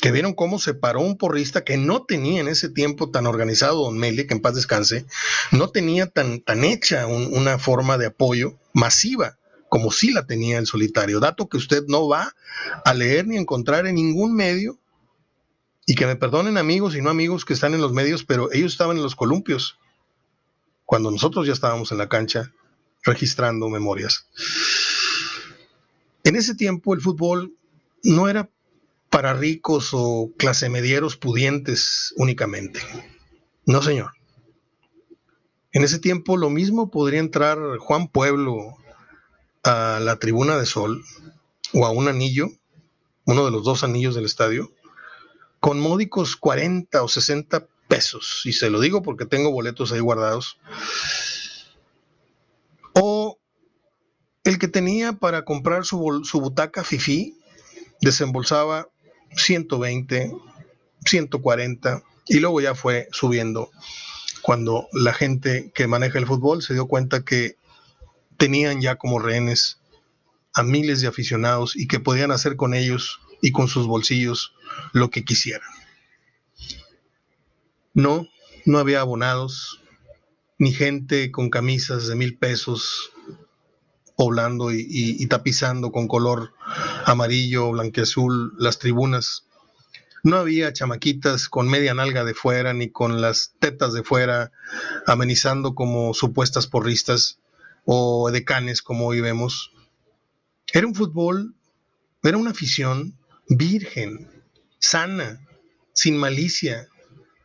que 0.00 0.12
vieron 0.12 0.34
cómo 0.34 0.60
se 0.60 0.74
paró 0.74 1.00
un 1.00 1.18
porrista 1.18 1.64
que 1.64 1.76
no 1.76 2.04
tenía 2.04 2.40
en 2.40 2.48
ese 2.48 2.68
tiempo 2.68 3.10
tan 3.10 3.26
organizado, 3.26 3.82
don 3.82 3.98
Meli, 3.98 4.28
que 4.28 4.34
en 4.34 4.40
paz 4.40 4.54
descanse, 4.54 5.06
no 5.50 5.70
tenía 5.70 6.06
tan, 6.06 6.40
tan 6.40 6.62
hecha 6.62 7.06
una 7.06 7.58
forma 7.58 7.98
de 7.98 8.06
apoyo 8.06 8.58
masiva 8.72 9.38
como 9.72 9.90
sí 9.90 10.12
la 10.12 10.26
tenía 10.26 10.58
el 10.58 10.66
solitario, 10.66 11.18
dato 11.18 11.48
que 11.48 11.56
usted 11.56 11.84
no 11.88 12.06
va 12.06 12.34
a 12.84 12.92
leer 12.92 13.26
ni 13.26 13.38
encontrar 13.38 13.86
en 13.86 13.94
ningún 13.94 14.34
medio, 14.36 14.78
y 15.86 15.94
que 15.94 16.04
me 16.04 16.14
perdonen 16.14 16.58
amigos 16.58 16.94
y 16.94 17.00
no 17.00 17.08
amigos 17.08 17.46
que 17.46 17.54
están 17.54 17.72
en 17.72 17.80
los 17.80 17.94
medios, 17.94 18.22
pero 18.22 18.52
ellos 18.52 18.72
estaban 18.72 18.98
en 18.98 19.02
los 19.02 19.16
columpios, 19.16 19.78
cuando 20.84 21.10
nosotros 21.10 21.46
ya 21.46 21.54
estábamos 21.54 21.90
en 21.90 21.96
la 21.96 22.10
cancha 22.10 22.52
registrando 23.02 23.70
memorias. 23.70 24.26
En 26.24 26.36
ese 26.36 26.54
tiempo 26.54 26.94
el 26.94 27.00
fútbol 27.00 27.54
no 28.02 28.28
era 28.28 28.50
para 29.10 29.34
ricos 29.34 29.90
o 29.92 30.30
clase 30.38 30.68
medieros 30.68 31.16
pudientes 31.16 32.14
únicamente. 32.16 32.80
No, 33.66 33.82
señor. 33.82 34.12
En 35.72 35.84
ese 35.84 35.98
tiempo 35.98 36.36
lo 36.36 36.50
mismo 36.50 36.90
podría 36.90 37.20
entrar 37.20 37.58
Juan 37.78 38.08
Pueblo 38.08 38.76
a 39.64 40.00
la 40.00 40.18
tribuna 40.18 40.56
de 40.58 40.66
sol 40.66 41.02
o 41.72 41.86
a 41.86 41.90
un 41.90 42.08
anillo, 42.08 42.48
uno 43.24 43.44
de 43.44 43.50
los 43.50 43.64
dos 43.64 43.84
anillos 43.84 44.14
del 44.14 44.24
estadio, 44.24 44.72
con 45.60 45.80
módicos 45.80 46.36
40 46.36 47.02
o 47.02 47.08
60 47.08 47.66
pesos. 47.88 48.42
Y 48.44 48.52
se 48.52 48.70
lo 48.70 48.80
digo 48.80 49.02
porque 49.02 49.26
tengo 49.26 49.50
boletos 49.50 49.92
ahí 49.92 50.00
guardados. 50.00 50.58
O 52.94 53.38
el 54.44 54.51
que 54.62 54.68
tenía 54.68 55.14
para 55.14 55.44
comprar 55.44 55.84
su, 55.84 55.98
butaca 55.98 56.84
FIFI 56.84 57.36
desembolsaba 58.00 58.86
120, 59.34 60.30
140 61.04 62.02
y 62.28 62.38
luego 62.38 62.60
ya 62.60 62.76
fue 62.76 63.08
subiendo 63.10 63.72
cuando 64.40 64.86
la 64.92 65.12
gente 65.14 65.72
que 65.74 65.88
maneja 65.88 66.20
el 66.20 66.28
fútbol 66.28 66.62
se 66.62 66.74
dio 66.74 66.86
cuenta 66.86 67.24
que 67.24 67.56
tenían 68.36 68.80
ya 68.80 68.94
como 68.94 69.18
rehenes 69.18 69.80
a 70.54 70.62
miles 70.62 71.00
de 71.00 71.08
aficionados 71.08 71.74
y 71.74 71.88
que 71.88 71.98
podían 71.98 72.30
hacer 72.30 72.54
con 72.54 72.72
ellos 72.72 73.18
y 73.40 73.50
con 73.50 73.66
sus 73.66 73.88
bolsillos 73.88 74.54
lo 74.92 75.10
que 75.10 75.24
quisieran. 75.24 75.68
No, 77.94 78.28
no 78.64 78.78
había 78.78 79.00
abonados, 79.00 79.80
ni 80.56 80.72
gente 80.72 81.32
con 81.32 81.50
camisas 81.50 82.06
de 82.06 82.14
mil 82.14 82.38
pesos 82.38 83.10
poblando 84.22 84.70
y, 84.70 85.26
tapizando 85.26 85.90
con 85.90 86.06
color 86.06 86.52
amarillo, 87.06 87.72
blanqueazul 87.72 88.52
las 88.56 88.78
tribunas. 88.78 89.46
No 90.22 90.36
había 90.36 90.72
chamaquitas 90.72 91.48
con 91.48 91.66
media 91.66 91.92
nalga 91.92 92.22
de 92.22 92.32
fuera 92.32 92.72
ni 92.72 92.88
con 92.88 93.20
las 93.20 93.54
tetas 93.58 93.94
de 93.94 94.04
fuera 94.04 94.52
amenizando 95.08 95.74
como 95.74 96.14
supuestas 96.14 96.68
porristas 96.68 97.40
o 97.84 98.30
decanes 98.30 98.80
como 98.80 99.08
hoy 99.08 99.20
vemos. 99.20 99.72
Era 100.72 100.86
un 100.86 100.94
fútbol, 100.94 101.56
era 102.22 102.36
una 102.36 102.52
afición 102.52 103.18
virgen, 103.48 104.30
sana, 104.78 105.40
sin 105.94 106.16
malicia, 106.16 106.86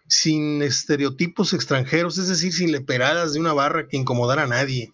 sin 0.07 0.61
estereotipos 0.61 1.53
extranjeros, 1.53 2.19
es 2.19 2.27
decir, 2.27 2.53
sin 2.53 2.71
leperadas 2.71 3.33
de 3.33 3.39
una 3.39 3.53
barra 3.53 3.87
que 3.87 3.97
incomodara 3.97 4.43
a 4.43 4.47
nadie. 4.47 4.93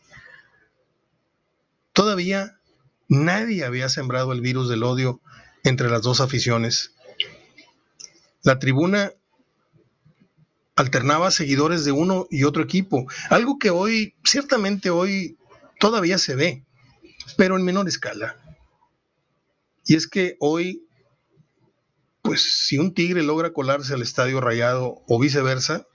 Todavía 1.93 2.59
nadie 3.07 3.63
había 3.63 3.87
sembrado 3.87 4.33
el 4.33 4.41
virus 4.41 4.67
del 4.67 4.83
odio 4.83 5.21
entre 5.63 5.89
las 5.89 6.01
dos 6.01 6.19
aficiones. 6.19 6.93
La 8.41 8.59
tribuna 8.59 9.13
alternaba 10.75 11.31
seguidores 11.31 11.85
de 11.85 11.91
uno 11.91 12.27
y 12.31 12.43
otro 12.43 12.63
equipo, 12.63 13.05
algo 13.29 13.59
que 13.59 13.69
hoy, 13.69 14.15
ciertamente 14.23 14.89
hoy, 14.89 15.37
todavía 15.79 16.17
se 16.17 16.35
ve, 16.35 16.63
pero 17.37 17.55
en 17.55 17.63
menor 17.63 17.87
escala. 17.87 18.37
Y 19.85 19.95
es 19.95 20.07
que 20.07 20.35
hoy, 20.39 20.87
pues 22.21 22.41
si 22.41 22.79
un 22.79 22.93
tigre 22.93 23.21
logra 23.21 23.53
colarse 23.53 23.93
al 23.93 24.01
estadio 24.01 24.41
rayado 24.41 25.03
o 25.07 25.19
viceversa, 25.19 25.85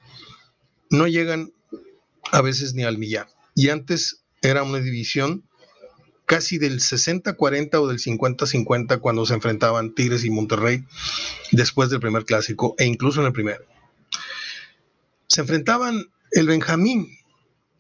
no 0.91 1.09
llegan 1.09 1.53
a 2.31 2.41
veces 2.41 2.75
ni 2.75 2.85
al 2.85 2.99
millar. 2.99 3.29
Y 3.55 3.71
antes 3.71 4.23
era 4.43 4.63
una 4.63 4.79
división 4.79 5.48
casi 6.29 6.59
del 6.59 6.79
60-40 6.79 7.75
o 7.81 7.89
del 7.89 7.99
50-50 7.99 9.01
cuando 9.01 9.25
se 9.25 9.33
enfrentaban 9.33 9.95
Tigres 9.95 10.25
y 10.27 10.31
Monterrey 10.31 10.85
después 11.53 11.89
del 11.89 12.01
primer 12.01 12.27
clásico 12.27 12.75
e 12.79 12.85
incluso 12.85 13.21
en 13.21 13.27
el 13.27 13.33
primero. 13.33 13.65
Se 15.27 15.41
enfrentaban 15.41 16.05
el 16.31 16.47
Benjamín, 16.47 17.09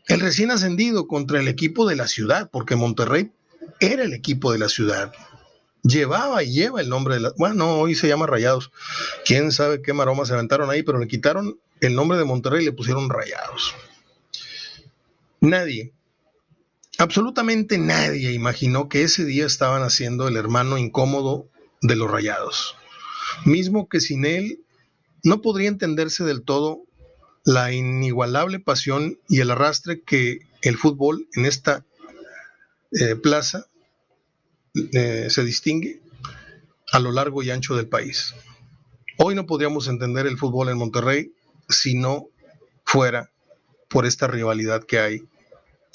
el 0.06 0.20
recién 0.20 0.50
ascendido 0.50 1.06
contra 1.06 1.38
el 1.38 1.46
equipo 1.46 1.86
de 1.86 1.96
la 1.96 2.08
ciudad, 2.08 2.48
porque 2.50 2.74
Monterrey 2.74 3.30
era 3.80 4.02
el 4.02 4.14
equipo 4.14 4.50
de 4.50 4.58
la 4.58 4.70
ciudad. 4.70 5.12
Llevaba 5.82 6.42
y 6.42 6.50
lleva 6.50 6.80
el 6.80 6.88
nombre 6.88 7.14
de 7.14 7.20
la... 7.20 7.32
Bueno, 7.36 7.78
hoy 7.78 7.94
se 7.94 8.08
llama 8.08 8.26
Rayados. 8.26 8.72
Quién 9.26 9.52
sabe 9.52 9.82
qué 9.82 9.92
maroma 9.92 10.24
se 10.24 10.32
aventaron 10.32 10.70
ahí, 10.70 10.82
pero 10.82 10.98
le 10.98 11.06
quitaron 11.06 11.60
el 11.82 11.94
nombre 11.94 12.16
de 12.16 12.24
Monterrey 12.24 12.62
y 12.62 12.66
le 12.66 12.72
pusieron 12.72 13.10
Rayados. 13.10 13.74
Nadie 15.40 15.92
Absolutamente 17.00 17.78
nadie 17.78 18.32
imaginó 18.32 18.88
que 18.88 19.04
ese 19.04 19.24
día 19.24 19.46
estaban 19.46 19.82
haciendo 19.82 20.26
el 20.26 20.36
hermano 20.36 20.78
incómodo 20.78 21.48
de 21.80 21.94
los 21.94 22.10
rayados. 22.10 22.74
Mismo 23.44 23.88
que 23.88 24.00
sin 24.00 24.26
él 24.26 24.64
no 25.22 25.40
podría 25.40 25.68
entenderse 25.68 26.24
del 26.24 26.42
todo 26.42 26.82
la 27.44 27.72
inigualable 27.72 28.58
pasión 28.58 29.20
y 29.28 29.38
el 29.38 29.52
arrastre 29.52 30.02
que 30.02 30.40
el 30.60 30.76
fútbol 30.76 31.28
en 31.34 31.46
esta 31.46 31.86
eh, 32.90 33.14
plaza 33.14 33.66
eh, 34.92 35.28
se 35.30 35.44
distingue 35.44 36.00
a 36.90 36.98
lo 36.98 37.12
largo 37.12 37.44
y 37.44 37.50
ancho 37.52 37.76
del 37.76 37.86
país. 37.86 38.34
Hoy 39.18 39.36
no 39.36 39.46
podríamos 39.46 39.86
entender 39.86 40.26
el 40.26 40.36
fútbol 40.36 40.68
en 40.68 40.78
Monterrey 40.78 41.32
si 41.68 41.94
no 41.94 42.26
fuera 42.84 43.30
por 43.88 44.04
esta 44.04 44.26
rivalidad 44.26 44.82
que 44.82 44.98
hay 44.98 45.28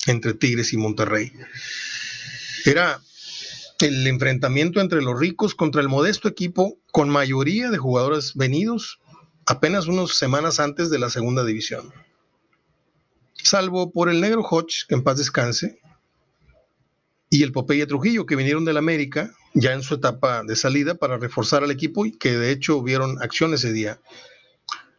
entre 0.07 0.33
Tigres 0.33 0.73
y 0.73 0.77
Monterrey. 0.77 1.33
Era 2.65 3.01
el 3.79 4.07
enfrentamiento 4.07 4.79
entre 4.79 5.01
los 5.01 5.19
ricos 5.19 5.55
contra 5.55 5.81
el 5.81 5.89
modesto 5.89 6.27
equipo 6.27 6.77
con 6.91 7.09
mayoría 7.09 7.69
de 7.69 7.77
jugadores 7.77 8.33
venidos 8.35 8.99
apenas 9.45 9.87
unas 9.87 10.11
semanas 10.11 10.59
antes 10.59 10.89
de 10.89 10.99
la 10.99 11.09
segunda 11.09 11.43
división. 11.43 11.91
Salvo 13.33 13.91
por 13.91 14.09
el 14.09 14.21
negro 14.21 14.41
Hodge, 14.41 14.85
que 14.87 14.95
en 14.95 15.03
paz 15.03 15.17
descanse, 15.17 15.79
y 17.29 17.43
el 17.43 17.51
Popeye 17.51 17.85
Trujillo, 17.87 18.25
que 18.25 18.35
vinieron 18.35 18.63
del 18.63 18.77
América 18.77 19.33
ya 19.53 19.73
en 19.73 19.83
su 19.83 19.95
etapa 19.95 20.43
de 20.43 20.55
salida 20.55 20.95
para 20.95 21.17
reforzar 21.17 21.63
al 21.63 21.71
equipo 21.71 22.05
y 22.05 22.17
que 22.17 22.37
de 22.37 22.51
hecho 22.51 22.77
hubieron 22.77 23.21
acción 23.21 23.53
ese 23.53 23.73
día. 23.73 23.99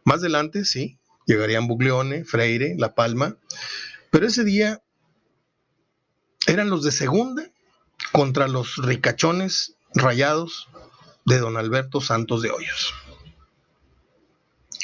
Más 0.03 0.19
adelante, 0.19 0.65
sí, 0.65 0.99
llegarían 1.25 1.67
Buglione, 1.67 2.23
Freire, 2.23 2.75
La 2.77 2.93
Palma, 2.93 3.37
pero 4.11 4.27
ese 4.27 4.43
día 4.43 4.81
eran 6.47 6.69
los 6.69 6.83
de 6.83 6.91
segunda 6.91 7.49
contra 8.11 8.47
los 8.47 8.77
ricachones 8.77 9.75
rayados 9.93 10.67
de 11.25 11.39
don 11.39 11.57
Alberto 11.57 12.01
Santos 12.01 12.41
de 12.41 12.51
Hoyos. 12.51 12.93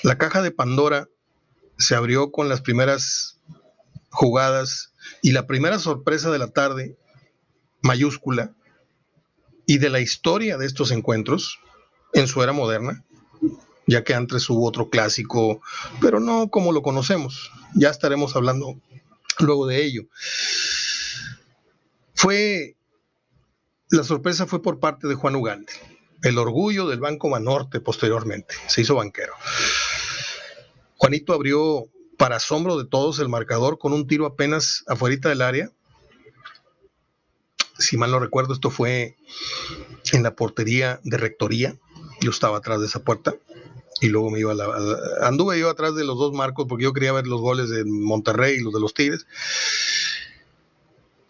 La 0.04 0.18
caja 0.18 0.42
de 0.42 0.52
Pandora 0.52 1.08
se 1.78 1.96
abrió 1.96 2.32
con 2.32 2.50
las 2.50 2.62
primeras 2.62 3.40
jugadas 4.10 4.94
y 5.22 5.32
la 5.32 5.48
primera 5.48 5.80
sorpresa 5.80 6.32
de 6.32 6.40
la 6.40 6.48
tarde, 6.48 6.98
mayúscula, 7.82 8.54
y 9.66 9.78
de 9.78 9.90
la 9.90 10.00
historia 10.00 10.58
de 10.58 10.66
estos 10.66 10.92
encuentros 10.92 11.60
en 12.14 12.28
su 12.28 12.42
era 12.42 12.52
moderna, 12.52 13.04
ya 13.88 14.04
que 14.04 14.14
antes 14.14 14.50
hubo 14.50 14.68
otro 14.68 14.90
clásico, 14.90 15.62
pero 16.02 16.20
no 16.20 16.50
como 16.50 16.72
lo 16.72 16.82
conocemos. 16.82 17.52
Ya 17.76 17.90
estaremos 17.90 18.36
hablando 18.36 18.76
luego 19.40 19.68
de 19.68 19.84
ello. 19.84 20.04
Fue, 22.22 22.76
la 23.90 24.04
sorpresa 24.04 24.46
fue 24.46 24.62
por 24.62 24.80
parte 24.80 25.08
de 25.08 25.16
Juan 25.16 25.36
Ugande, 25.36 25.74
el 26.22 26.38
orgullo 26.38 26.88
del 26.88 27.00
Banco 27.00 27.30
Manorte 27.30 27.80
posteriormente, 27.80 28.54
se 28.68 28.82
hizo 28.82 28.94
banquero. 28.94 29.34
Juanito 30.98 31.34
abrió 31.34 31.86
para 32.20 32.36
asombro 32.36 32.78
de 32.78 32.86
todos 32.86 33.18
el 33.18 33.28
marcador 33.28 33.80
con 33.80 33.92
un 33.92 34.06
tiro 34.06 34.28
apenas 34.28 34.84
afuera 34.86 35.30
del 35.30 35.42
área. 35.42 35.72
Si 37.80 37.98
mal 37.98 38.12
no 38.12 38.20
recuerdo, 38.20 38.54
esto 38.54 38.70
fue 38.70 39.18
en 40.14 40.22
la 40.22 40.36
portería 40.36 41.00
de 41.04 41.18
rectoría. 41.18 41.76
Yo 42.22 42.30
estaba 42.30 42.60
atrás 42.60 42.82
de 42.82 42.86
esa 42.86 43.04
puerta 43.04 43.34
y 44.00 44.10
luego 44.10 44.30
me 44.30 44.40
iba 44.40 44.52
a 44.52 44.56
la, 44.56 44.68
anduve 45.24 45.60
yo 45.60 45.72
atrás 45.72 45.96
de 45.96 46.04
los 46.04 46.20
dos 46.20 46.34
marcos 46.34 46.68
porque 46.70 46.84
yo 46.84 46.94
quería 46.94 47.14
ver 47.14 47.26
los 47.26 47.42
goles 47.42 47.72
de 47.72 47.84
Monterrey 47.84 48.58
y 48.60 48.64
los 48.64 48.74
de 48.74 48.80
los 48.80 48.94
Tigres. 48.94 49.26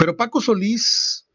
Pero 0.01 0.17
Paco 0.17 0.41
Solís, 0.41 1.27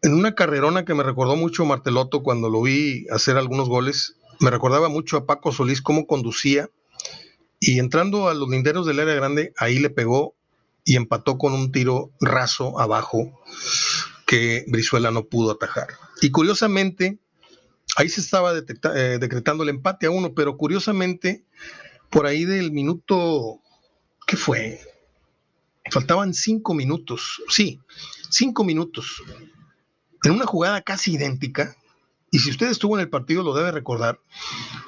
en 0.00 0.14
una 0.14 0.34
carrerona 0.34 0.86
que 0.86 0.94
me 0.94 1.02
recordó 1.02 1.36
mucho 1.36 1.66
Marteloto 1.66 2.22
cuando 2.22 2.48
lo 2.48 2.62
vi 2.62 3.06
hacer 3.10 3.36
algunos 3.36 3.68
goles, 3.68 4.16
me 4.40 4.50
recordaba 4.50 4.88
mucho 4.88 5.18
a 5.18 5.26
Paco 5.26 5.52
Solís 5.52 5.82
cómo 5.82 6.06
conducía 6.06 6.70
y 7.60 7.78
entrando 7.78 8.30
a 8.30 8.34
los 8.34 8.48
linderos 8.48 8.86
del 8.86 9.00
área 9.00 9.12
grande, 9.12 9.52
ahí 9.58 9.78
le 9.78 9.90
pegó 9.90 10.34
y 10.86 10.96
empató 10.96 11.36
con 11.36 11.52
un 11.52 11.70
tiro 11.70 12.10
raso 12.18 12.80
abajo 12.80 13.38
que 14.26 14.64
Brizuela 14.68 15.10
no 15.10 15.26
pudo 15.26 15.50
atajar. 15.50 15.88
Y 16.22 16.30
curiosamente, 16.30 17.18
ahí 17.96 18.08
se 18.08 18.22
estaba 18.22 18.54
eh, 18.56 19.18
decretando 19.20 19.64
el 19.64 19.68
empate 19.68 20.06
a 20.06 20.12
uno, 20.12 20.32
pero 20.32 20.56
curiosamente, 20.56 21.44
por 22.08 22.24
ahí 22.24 22.46
del 22.46 22.72
minuto, 22.72 23.60
¿qué 24.26 24.38
fue? 24.38 24.80
Faltaban 25.90 26.32
cinco 26.32 26.74
minutos, 26.74 27.42
sí, 27.48 27.80
cinco 28.30 28.64
minutos. 28.64 29.22
En 30.24 30.32
una 30.32 30.46
jugada 30.46 30.80
casi 30.82 31.14
idéntica, 31.14 31.76
y 32.30 32.38
si 32.38 32.50
usted 32.50 32.70
estuvo 32.70 32.96
en 32.96 33.00
el 33.00 33.10
partido 33.10 33.42
lo 33.42 33.54
debe 33.54 33.72
recordar, 33.72 34.20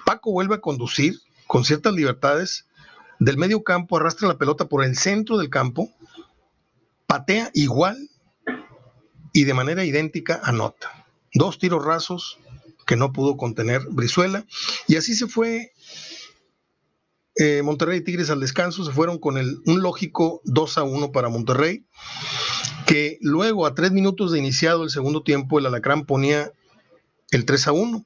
Paco 0.07 0.33
vuelve 0.33 0.54
a 0.54 0.61
conducir 0.61 1.20
con 1.46 1.64
ciertas 1.64 1.92
libertades 1.92 2.66
del 3.18 3.37
medio 3.37 3.62
campo, 3.62 3.96
arrastra 3.96 4.28
la 4.28 4.38
pelota 4.38 4.68
por 4.68 4.85
el 4.85 4.96
centro 4.96 5.37
del 5.37 5.50
campo, 5.50 5.90
patea 7.07 7.50
igual 7.54 8.09
y 9.33 9.44
de 9.44 9.54
manera 9.54 9.85
idéntica 9.85 10.40
anota. 10.42 11.07
Dos 11.35 11.59
tiros 11.59 11.85
rasos 11.85 12.38
que 12.87 12.96
no 12.96 13.12
pudo 13.12 13.37
contener 13.37 13.83
Brizuela, 13.90 14.46
y 14.87 14.96
así 14.96 15.14
se 15.14 15.26
fue 15.26 15.72
eh, 17.36 17.62
Monterrey 17.62 17.98
y 17.98 18.00
Tigres 18.02 18.30
al 18.30 18.40
descanso 18.40 18.84
se 18.84 18.92
fueron 18.92 19.18
con 19.18 19.36
un 19.36 19.82
lógico 19.82 20.40
2 20.44 20.78
a 20.78 20.82
1 20.84 21.12
para 21.12 21.28
Monterrey, 21.28 21.84
que 22.86 23.18
luego 23.20 23.66
a 23.66 23.74
tres 23.74 23.92
minutos 23.92 24.30
de 24.30 24.38
iniciado 24.38 24.84
el 24.84 24.90
segundo 24.90 25.22
tiempo 25.22 25.58
el 25.58 25.66
Alacrán 25.66 26.04
ponía 26.04 26.52
el 27.30 27.44
3 27.44 27.68
a 27.68 27.72
1, 27.72 28.04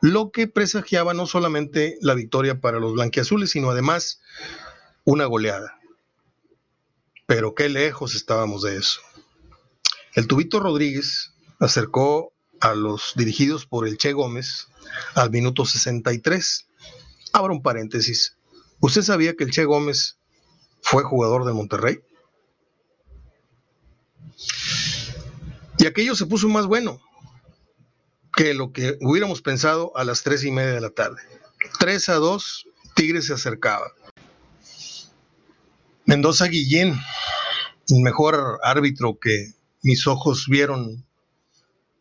lo 0.00 0.30
que 0.30 0.48
presagiaba 0.48 1.14
no 1.14 1.26
solamente 1.26 1.96
la 2.00 2.14
victoria 2.14 2.60
para 2.60 2.80
los 2.80 2.94
blanquiazules, 2.94 3.50
sino 3.50 3.70
además 3.70 4.20
una 5.04 5.26
goleada. 5.26 5.78
Pero 7.26 7.54
qué 7.54 7.68
lejos 7.68 8.14
estábamos 8.14 8.62
de 8.62 8.76
eso. 8.76 9.00
El 10.14 10.26
Tubito 10.26 10.58
Rodríguez 10.58 11.32
acercó 11.60 12.32
a 12.60 12.74
los 12.74 13.12
dirigidos 13.14 13.66
por 13.66 13.86
el 13.86 13.96
Che 13.96 14.12
Gómez 14.12 14.66
al 15.14 15.30
minuto 15.30 15.64
63. 15.64 16.66
Abro 17.32 17.52
un 17.52 17.62
paréntesis. 17.62 18.36
¿Usted 18.80 19.02
sabía 19.02 19.36
que 19.36 19.44
el 19.44 19.50
Che 19.50 19.64
Gómez 19.64 20.18
fue 20.82 21.02
jugador 21.02 21.44
de 21.44 21.52
Monterrey? 21.52 22.00
Y 25.78 25.86
aquello 25.86 26.14
se 26.14 26.26
puso 26.26 26.48
más 26.48 26.66
bueno, 26.66 27.00
que 28.34 28.54
lo 28.54 28.72
que 28.72 28.98
hubiéramos 29.00 29.42
pensado 29.42 29.96
a 29.96 30.04
las 30.04 30.22
tres 30.22 30.44
y 30.44 30.50
media 30.50 30.72
de 30.72 30.80
la 30.80 30.90
tarde. 30.90 31.22
3 31.78 32.08
a 32.08 32.14
2, 32.14 32.66
Tigres 32.94 33.26
se 33.26 33.34
acercaba. 33.34 33.92
Mendoza 36.06 36.46
Guillén, 36.46 36.98
el 37.88 38.00
mejor 38.00 38.60
árbitro 38.62 39.18
que 39.18 39.52
mis 39.82 40.06
ojos 40.06 40.46
vieron 40.48 41.04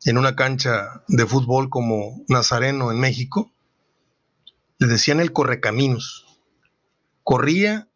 en 0.06 0.18
una 0.18 0.36
cancha 0.36 1.04
de 1.08 1.26
fútbol 1.26 1.70
como 1.70 2.24
Nazareno 2.28 2.92
en 2.92 3.00
México, 3.00 3.52
le 4.78 4.88
decían 4.88 5.20
el 5.20 5.34
correcaminos. 5.34 6.26
Corría 7.23 7.88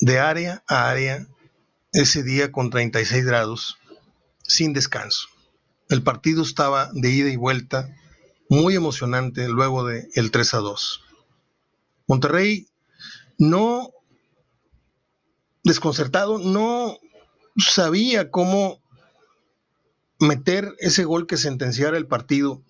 de 0.00 0.18
área 0.18 0.62
a 0.68 0.88
área 0.88 1.26
ese 1.92 2.22
día 2.22 2.52
con 2.52 2.70
36 2.70 3.24
grados, 3.24 3.78
sin 4.42 4.72
descanso. 4.72 5.28
El 5.88 6.02
partido 6.02 6.42
estaba 6.42 6.90
de 6.92 7.10
ida 7.10 7.30
y 7.30 7.36
vuelta, 7.36 7.94
muy 8.48 8.74
emocionante 8.74 9.48
luego 9.48 9.84
del 9.84 10.08
el 10.14 10.30
3 10.30 10.54
a 10.54 10.58
2. 10.58 11.04
Monterrey 12.06 12.68
no, 13.38 13.90
desconcertado, 15.62 16.38
no 16.38 16.98
sabía 17.56 18.30
cómo 18.30 18.82
meter 20.18 20.74
ese 20.78 21.04
gol 21.04 21.26
que 21.26 21.36
sentenciara 21.36 21.96
el 21.96 22.06
partido 22.06 22.62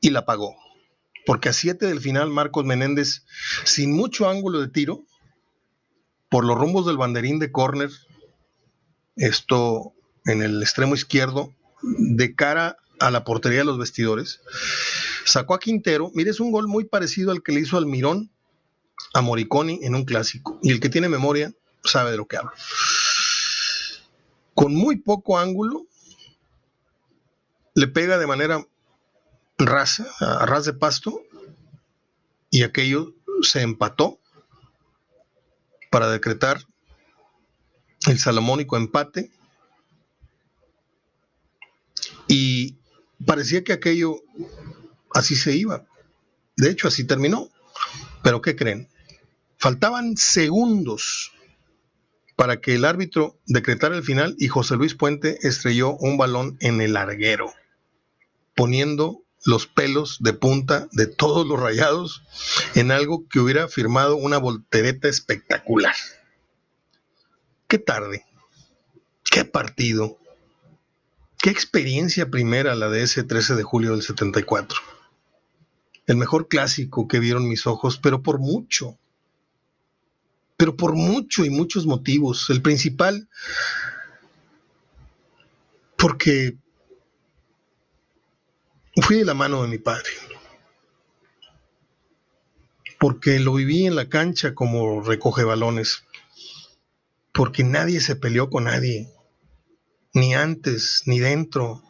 y 0.00 0.10
la 0.10 0.26
pagó. 0.26 0.61
Porque 1.26 1.48
a 1.48 1.52
7 1.52 1.86
del 1.86 2.00
final 2.00 2.30
Marcos 2.30 2.64
Menéndez, 2.64 3.24
sin 3.64 3.92
mucho 3.92 4.28
ángulo 4.28 4.60
de 4.60 4.68
tiro, 4.68 5.04
por 6.28 6.44
los 6.44 6.58
rumbos 6.58 6.86
del 6.86 6.96
banderín 6.96 7.38
de 7.38 7.52
córner, 7.52 7.90
esto 9.16 9.92
en 10.24 10.42
el 10.42 10.62
extremo 10.62 10.94
izquierdo, 10.94 11.54
de 11.82 12.34
cara 12.34 12.78
a 13.00 13.10
la 13.10 13.24
portería 13.24 13.58
de 13.58 13.64
los 13.64 13.78
vestidores, 13.78 14.40
sacó 15.24 15.54
a 15.54 15.60
Quintero. 15.60 16.10
Mire, 16.14 16.30
es 16.30 16.40
un 16.40 16.52
gol 16.52 16.68
muy 16.68 16.84
parecido 16.84 17.30
al 17.32 17.42
que 17.42 17.52
le 17.52 17.60
hizo 17.60 17.76
Almirón 17.76 18.30
a 19.14 19.20
Moriconi 19.20 19.80
en 19.82 19.94
un 19.94 20.04
clásico. 20.04 20.58
Y 20.62 20.70
el 20.70 20.80
que 20.80 20.88
tiene 20.88 21.08
memoria 21.08 21.52
sabe 21.84 22.12
de 22.12 22.16
lo 22.16 22.26
que 22.26 22.36
hablo. 22.36 22.52
Con 24.54 24.74
muy 24.74 24.96
poco 24.96 25.38
ángulo, 25.38 25.86
le 27.74 27.88
pega 27.88 28.18
de 28.18 28.26
manera 28.26 28.66
rasa, 29.58 30.06
a 30.20 30.46
ras 30.46 30.64
de 30.64 30.72
pasto, 30.72 31.22
y 32.50 32.62
aquello 32.62 33.14
se 33.42 33.62
empató 33.62 34.20
para 35.90 36.10
decretar 36.10 36.66
el 38.08 38.18
salomónico 38.18 38.76
empate. 38.76 39.30
Y 42.28 42.76
parecía 43.24 43.64
que 43.64 43.72
aquello 43.72 44.16
así 45.14 45.36
se 45.36 45.54
iba. 45.54 45.84
De 46.56 46.70
hecho, 46.70 46.88
así 46.88 47.04
terminó. 47.04 47.48
Pero 48.22 48.40
¿qué 48.40 48.56
creen? 48.56 48.88
Faltaban 49.58 50.16
segundos 50.16 51.32
para 52.36 52.60
que 52.60 52.74
el 52.74 52.84
árbitro 52.84 53.38
decretara 53.46 53.96
el 53.96 54.02
final 54.02 54.34
y 54.38 54.48
José 54.48 54.76
Luis 54.76 54.94
Puente 54.94 55.38
estrelló 55.42 55.96
un 55.96 56.16
balón 56.16 56.56
en 56.60 56.80
el 56.80 56.94
larguero 56.94 57.52
poniendo 58.54 59.21
los 59.44 59.66
pelos 59.66 60.18
de 60.20 60.32
punta 60.32 60.88
de 60.92 61.06
todos 61.06 61.46
los 61.46 61.58
rayados 61.58 62.22
en 62.74 62.90
algo 62.90 63.26
que 63.28 63.40
hubiera 63.40 63.68
firmado 63.68 64.16
una 64.16 64.38
voltereta 64.38 65.08
espectacular. 65.08 65.94
Qué 67.66 67.78
tarde, 67.78 68.24
qué 69.24 69.44
partido, 69.44 70.18
qué 71.38 71.50
experiencia 71.50 72.30
primera 72.30 72.74
la 72.74 72.88
de 72.88 73.02
ese 73.02 73.24
13 73.24 73.56
de 73.56 73.62
julio 73.62 73.92
del 73.92 74.02
74. 74.02 74.78
El 76.06 76.16
mejor 76.16 76.48
clásico 76.48 77.08
que 77.08 77.18
vieron 77.18 77.48
mis 77.48 77.66
ojos, 77.66 77.98
pero 77.98 78.22
por 78.22 78.38
mucho, 78.38 78.98
pero 80.56 80.76
por 80.76 80.94
mucho 80.94 81.44
y 81.44 81.50
muchos 81.50 81.86
motivos. 81.86 82.50
El 82.50 82.62
principal, 82.62 83.28
porque 85.96 86.56
fui 89.00 89.16
de 89.18 89.24
la 89.24 89.34
mano 89.34 89.62
de 89.62 89.68
mi 89.68 89.78
padre, 89.78 90.10
porque 92.98 93.38
lo 93.38 93.54
viví 93.54 93.86
en 93.86 93.96
la 93.96 94.08
cancha 94.08 94.54
como 94.54 95.00
recoge 95.00 95.44
balones, 95.44 96.04
porque 97.32 97.64
nadie 97.64 98.00
se 98.00 98.16
peleó 98.16 98.50
con 98.50 98.64
nadie, 98.64 99.08
ni 100.12 100.34
antes, 100.34 101.02
ni 101.06 101.18
dentro, 101.18 101.82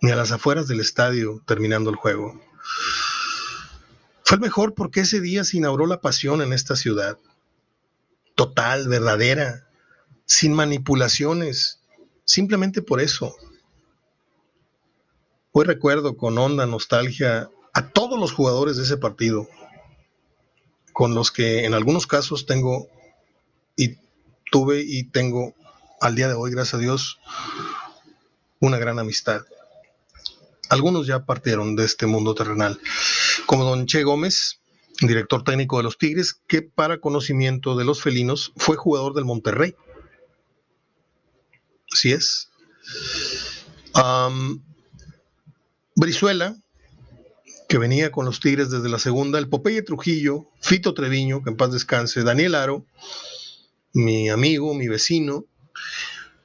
ni 0.00 0.10
a 0.10 0.16
las 0.16 0.32
afueras 0.32 0.68
del 0.68 0.80
estadio 0.80 1.42
terminando 1.46 1.90
el 1.90 1.96
juego. 1.96 2.40
Fue 4.24 4.36
el 4.36 4.40
mejor 4.40 4.74
porque 4.74 5.00
ese 5.00 5.20
día 5.20 5.44
se 5.44 5.58
inauguró 5.58 5.86
la 5.86 6.00
pasión 6.00 6.40
en 6.40 6.52
esta 6.52 6.76
ciudad, 6.76 7.18
total, 8.34 8.88
verdadera, 8.88 9.68
sin 10.24 10.52
manipulaciones, 10.54 11.80
simplemente 12.24 12.82
por 12.82 13.00
eso. 13.00 13.36
Hoy 15.58 15.64
recuerdo 15.64 16.18
con 16.18 16.36
honda 16.36 16.66
nostalgia 16.66 17.48
a 17.72 17.88
todos 17.88 18.20
los 18.20 18.30
jugadores 18.30 18.76
de 18.76 18.82
ese 18.82 18.98
partido, 18.98 19.48
con 20.92 21.14
los 21.14 21.32
que 21.32 21.64
en 21.64 21.72
algunos 21.72 22.06
casos 22.06 22.44
tengo 22.44 22.88
y 23.74 23.96
tuve 24.50 24.82
y 24.86 25.04
tengo 25.04 25.54
al 25.98 26.14
día 26.14 26.28
de 26.28 26.34
hoy, 26.34 26.50
gracias 26.50 26.74
a 26.74 26.78
Dios, 26.78 27.20
una 28.60 28.76
gran 28.76 28.98
amistad. 28.98 29.46
Algunos 30.68 31.06
ya 31.06 31.24
partieron 31.24 31.74
de 31.74 31.86
este 31.86 32.04
mundo 32.04 32.34
terrenal, 32.34 32.78
como 33.46 33.64
don 33.64 33.86
Che 33.86 34.02
Gómez, 34.02 34.60
director 35.00 35.42
técnico 35.42 35.78
de 35.78 35.84
los 35.84 35.96
Tigres, 35.96 36.34
que 36.46 36.60
para 36.60 37.00
conocimiento 37.00 37.76
de 37.76 37.86
los 37.86 38.02
felinos 38.02 38.52
fue 38.58 38.76
jugador 38.76 39.14
del 39.14 39.24
Monterrey. 39.24 39.74
Así 41.90 42.12
es. 42.12 42.50
Brizuela, 45.98 46.54
que 47.70 47.78
venía 47.78 48.12
con 48.12 48.26
los 48.26 48.40
Tigres 48.40 48.70
desde 48.70 48.90
la 48.90 48.98
segunda, 48.98 49.38
el 49.38 49.48
Popeye 49.48 49.80
Trujillo, 49.80 50.46
Fito 50.60 50.92
Treviño, 50.92 51.42
que 51.42 51.48
en 51.48 51.56
paz 51.56 51.72
descanse, 51.72 52.22
Daniel 52.22 52.54
Aro, 52.54 52.84
mi 53.94 54.28
amigo, 54.28 54.74
mi 54.74 54.88
vecino. 54.88 55.46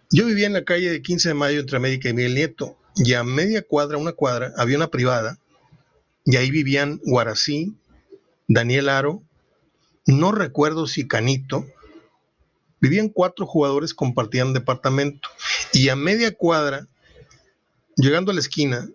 Yo 0.10 0.26
vivía 0.26 0.48
en 0.48 0.54
la 0.54 0.64
calle 0.64 0.90
de 0.90 1.02
15 1.02 1.28
de 1.28 1.34
mayo 1.34 1.60
entre 1.60 1.76
América 1.76 2.08
y 2.08 2.14
Miguel 2.14 2.36
Nieto, 2.36 2.78
y 2.96 3.14
a 3.14 3.26
media 3.26 3.62
cuadra, 3.62 3.98
una 3.98 4.14
cuadra, 4.14 4.54
había 4.58 4.78
una 4.78 4.90
privada, 4.90 5.38
y 6.24 6.38
ahí 6.38 6.50
vivían 6.50 7.02
Guarací, 7.04 7.76
Daniel 8.48 8.88
Aro, 8.88 9.22
no 10.06 10.32
recuerdo 10.32 10.88
si 10.88 11.10
Canito, 11.10 11.66
vivían 12.80 13.10
cuatro 13.10 13.46
jugadores, 13.46 13.94
compartían 13.94 14.54
departamento, 14.54 15.28
y 15.74 15.90
a 15.90 15.98
media 15.98 16.34
cuadra, 16.34 16.88
llegando 17.98 18.32
a 18.32 18.34
la 18.34 18.40
esquina, 18.40 18.90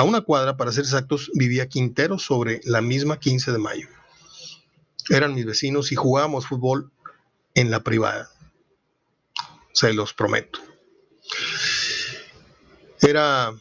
a 0.00 0.02
una 0.02 0.22
cuadra, 0.22 0.56
para 0.56 0.72
ser 0.72 0.84
exactos, 0.84 1.30
vivía 1.34 1.68
Quintero 1.68 2.18
sobre 2.18 2.62
la 2.64 2.80
misma 2.80 3.20
15 3.20 3.52
de 3.52 3.58
mayo. 3.58 3.86
Eran 5.10 5.34
mis 5.34 5.44
vecinos 5.44 5.92
y 5.92 5.94
jugábamos 5.94 6.46
fútbol 6.46 6.90
en 7.52 7.70
la 7.70 7.80
privada. 7.80 8.30
Se 9.74 9.92
los 9.92 10.14
prometo. 10.14 10.58
Era 13.02 13.52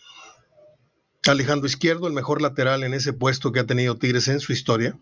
Alejandro 1.28 1.68
Izquierdo, 1.68 2.08
el 2.08 2.14
mejor 2.14 2.42
lateral 2.42 2.86
en 2.86 2.94
ese 2.94 3.12
puesto 3.12 3.52
que 3.52 3.60
ha 3.60 3.66
tenido 3.66 3.98
Tigres 3.98 4.30
en 4.30 4.40
su 4.40 4.54
historia. 4.54 4.98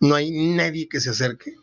No 0.00 0.14
hay 0.14 0.30
nadie 0.30 0.88
que 0.88 1.00
se 1.00 1.10
acerque. 1.10 1.54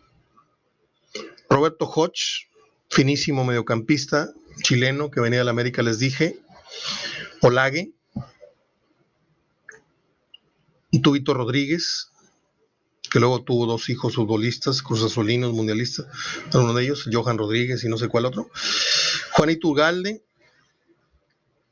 Roberto 1.50 1.86
Hodge, 1.88 2.48
finísimo 2.92 3.44
mediocampista 3.44 4.32
chileno 4.62 5.10
que 5.10 5.20
venía 5.20 5.40
de 5.40 5.46
la 5.46 5.52
América, 5.52 5.82
les 5.82 5.98
dije. 5.98 6.38
Olague, 7.42 7.95
Tubito 11.02 11.34
Rodríguez, 11.34 12.12
que 13.10 13.20
luego 13.20 13.44
tuvo 13.44 13.66
dos 13.66 13.90
hijos 13.90 14.16
futbolistas, 14.16 14.82
cruzazolinos, 14.82 15.54
mundialistas, 15.54 16.08
uno 16.54 16.74
de 16.74 16.84
ellos, 16.84 17.08
Johan 17.12 17.38
Rodríguez 17.38 17.84
y 17.84 17.90
no 17.90 17.98
sé 17.98 18.08
cuál 18.08 18.26
otro. 18.26 18.50
Juanito 19.32 19.68
Ugalde, 19.70 20.24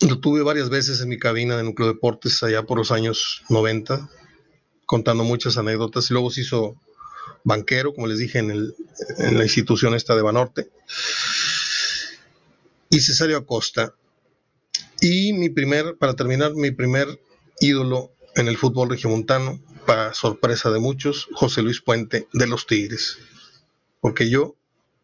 lo 0.01 0.19
tuve 0.19 0.41
varias 0.41 0.69
veces 0.69 1.01
en 1.01 1.09
mi 1.09 1.17
cabina 1.17 1.57
de 1.57 1.63
Núcleo 1.63 1.87
Deportes 1.87 2.43
allá 2.43 2.63
por 2.63 2.77
los 2.77 2.91
años 2.91 3.43
90, 3.49 4.09
contando 4.85 5.23
muchas 5.23 5.57
anécdotas, 5.57 6.09
y 6.09 6.13
luego 6.13 6.29
se 6.29 6.41
hizo 6.41 6.75
banquero, 7.43 7.93
como 7.93 8.07
les 8.07 8.19
dije, 8.19 8.39
en, 8.39 8.51
en 8.51 9.37
la 9.37 9.43
institución 9.43 9.93
esta 9.93 10.15
de 10.15 10.21
Banorte. 10.21 10.69
Y 12.89 12.99
Cesario 12.99 13.37
Acosta. 13.37 13.95
Y 15.01 15.33
mi 15.33 15.49
primer, 15.49 15.97
para 15.97 16.15
terminar, 16.15 16.53
mi 16.53 16.71
primer 16.71 17.19
ídolo 17.59 18.11
en 18.35 18.47
el 18.47 18.57
fútbol 18.57 18.89
regiomontano, 18.89 19.59
para 19.85 20.13
sorpresa 20.13 20.71
de 20.71 20.79
muchos, 20.79 21.27
José 21.33 21.61
Luis 21.61 21.81
Puente 21.81 22.27
de 22.33 22.47
los 22.47 22.65
Tigres. 22.65 23.17
Porque 23.99 24.29
yo 24.29 24.55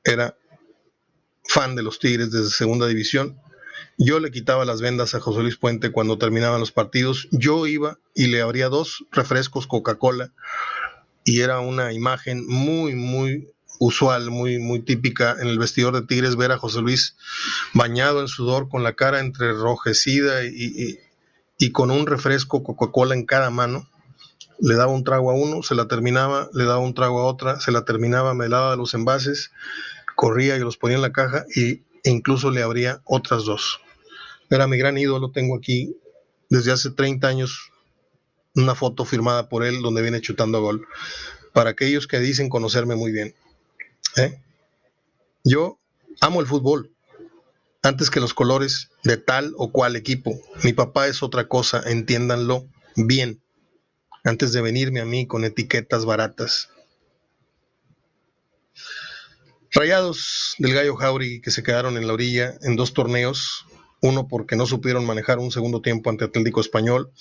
era 0.03 0.37
fan 1.43 1.75
de 1.75 1.83
los 1.83 1.99
Tigres 1.99 2.31
desde 2.31 2.49
segunda 2.49 2.87
división 2.87 3.39
Yo 3.97 4.19
le 4.19 4.31
quitaba 4.31 4.65
las 4.65 4.81
vendas 4.81 5.13
a 5.13 5.19
José 5.19 5.41
Luis 5.41 5.57
Puente 5.57 5.91
cuando 5.91 6.17
terminaban 6.17 6.59
los 6.59 6.71
partidos. 6.71 7.27
Yo 7.31 7.67
iba 7.67 7.99
y 8.15 8.27
le 8.27 8.41
abría 8.41 8.69
dos 8.69 9.05
refrescos 9.11 9.67
Coca-Cola 9.67 10.31
y 11.25 11.41
era 11.41 11.59
una 11.59 11.91
imagen 11.91 12.45
muy, 12.47 12.95
muy 12.95 13.49
usual, 13.79 14.29
muy, 14.29 14.57
muy 14.59 14.81
típica 14.81 15.35
en 15.39 15.47
el 15.47 15.59
vestidor 15.59 15.93
de 15.95 16.05
Tigres 16.05 16.35
ver 16.35 16.51
a 16.51 16.57
José 16.57 16.81
Luis 16.81 17.15
bañado 17.73 18.21
en 18.21 18.27
sudor, 18.27 18.69
con 18.69 18.83
la 18.83 18.93
cara 18.93 19.19
entrerrojecida 19.19 20.45
y, 20.45 20.49
y 20.49 20.99
con 21.71 21.91
un 21.91 22.07
refresco 22.07 22.63
Coca-Cola 22.63 23.13
en 23.13 23.25
cada 23.25 23.49
mano. 23.49 23.87
Le 24.59 24.75
daba 24.75 24.91
un 24.91 25.03
trago 25.03 25.31
a 25.31 25.33
uno, 25.33 25.61
se 25.63 25.75
la 25.75 25.87
terminaba, 25.87 26.49
le 26.53 26.65
daba 26.65 26.79
un 26.79 26.93
trago 26.93 27.19
a 27.19 27.25
otra, 27.25 27.59
se 27.59 27.71
la 27.71 27.85
terminaba, 27.85 28.33
me 28.33 28.49
daba 28.49 28.75
los 28.75 28.93
envases, 28.93 29.51
corría 30.15 30.57
y 30.57 30.59
los 30.59 30.77
ponía 30.77 30.97
en 30.97 31.01
la 31.01 31.11
caja 31.13 31.45
y, 31.55 31.83
e 32.03 32.09
incluso 32.09 32.51
le 32.51 32.63
abría 32.63 33.01
otras 33.05 33.45
dos. 33.45 33.79
Era 34.49 34.67
mi 34.67 34.77
gran 34.77 34.97
ídolo, 34.97 35.31
tengo 35.31 35.55
aquí 35.55 35.95
desde 36.49 36.71
hace 36.71 36.89
30 36.89 37.27
años 37.27 37.71
una 38.55 38.75
foto 38.75 39.05
firmada 39.05 39.47
por 39.47 39.63
él 39.63 39.81
donde 39.81 40.01
viene 40.01 40.21
chutando 40.21 40.61
gol. 40.61 40.87
Para 41.53 41.71
aquellos 41.71 42.07
que 42.07 42.19
dicen 42.19 42.49
conocerme 42.49 42.95
muy 42.95 43.11
bien. 43.11 43.35
¿eh? 44.17 44.41
Yo 45.43 45.79
amo 46.19 46.41
el 46.41 46.47
fútbol 46.47 46.91
antes 47.81 48.09
que 48.09 48.19
los 48.19 48.33
colores 48.33 48.89
de 49.03 49.17
tal 49.17 49.53
o 49.57 49.71
cual 49.71 49.95
equipo. 49.95 50.39
Mi 50.63 50.73
papá 50.73 51.07
es 51.07 51.23
otra 51.23 51.47
cosa, 51.47 51.81
entiéndanlo 51.85 52.67
bien, 52.95 53.41
antes 54.23 54.51
de 54.51 54.61
venirme 54.61 54.99
a 54.99 55.05
mí 55.05 55.27
con 55.27 55.45
etiquetas 55.45 56.05
baratas. 56.05 56.69
Rayados 59.71 60.55
del 60.57 60.73
Gallo 60.73 60.95
Jauri 60.95 61.41
que 61.41 61.51
se 61.51 61.63
quedaron 61.63 61.95
en 61.97 62.07
la 62.07 62.13
orilla 62.13 62.55
en 62.63 62.75
dos 62.75 62.93
torneos, 62.93 63.65
uno 64.01 64.27
porque 64.27 64.55
no 64.55 64.65
supieron 64.65 65.05
manejar 65.05 65.39
un 65.39 65.51
segundo 65.51 65.81
tiempo 65.81 66.09
ante 66.09 66.25
Atlético 66.25 66.59
Español, 66.59 67.11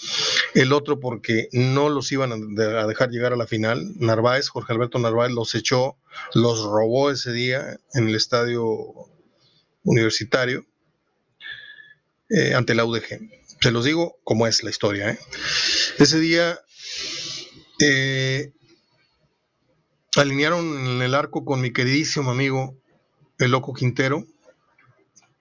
el 0.55 0.73
otro 0.73 0.99
porque 0.99 1.49
no 1.53 1.89
los 1.89 2.11
iban 2.11 2.33
a 2.33 2.87
dejar 2.87 3.11
llegar 3.11 3.33
a 3.33 3.37
la 3.37 3.47
final. 3.47 3.93
Narváez, 3.97 4.49
Jorge 4.49 4.73
Alberto 4.73 4.99
Narváez 4.99 5.33
los 5.33 5.55
echó, 5.55 5.97
los 6.35 6.63
robó 6.65 7.11
ese 7.11 7.33
día 7.33 7.79
en 7.95 8.09
el 8.09 8.15
estadio 8.15 8.67
universitario 9.89 10.65
eh, 12.29 12.55
ante 12.55 12.75
la 12.75 12.85
UDG. 12.85 13.21
Se 13.61 13.71
los 13.71 13.85
digo 13.85 14.19
como 14.23 14.47
es 14.47 14.63
la 14.63 14.71
historia. 14.71 15.11
¿eh? 15.11 15.19
Ese 15.99 16.21
día 16.21 16.61
eh, 17.81 18.53
alinearon 20.17 20.87
en 20.87 21.03
el 21.03 21.15
arco 21.15 21.45
con 21.45 21.61
mi 21.61 21.73
queridísimo 21.73 22.31
amigo 22.31 22.77
el 23.39 23.51
Loco 23.51 23.73
Quintero, 23.73 24.27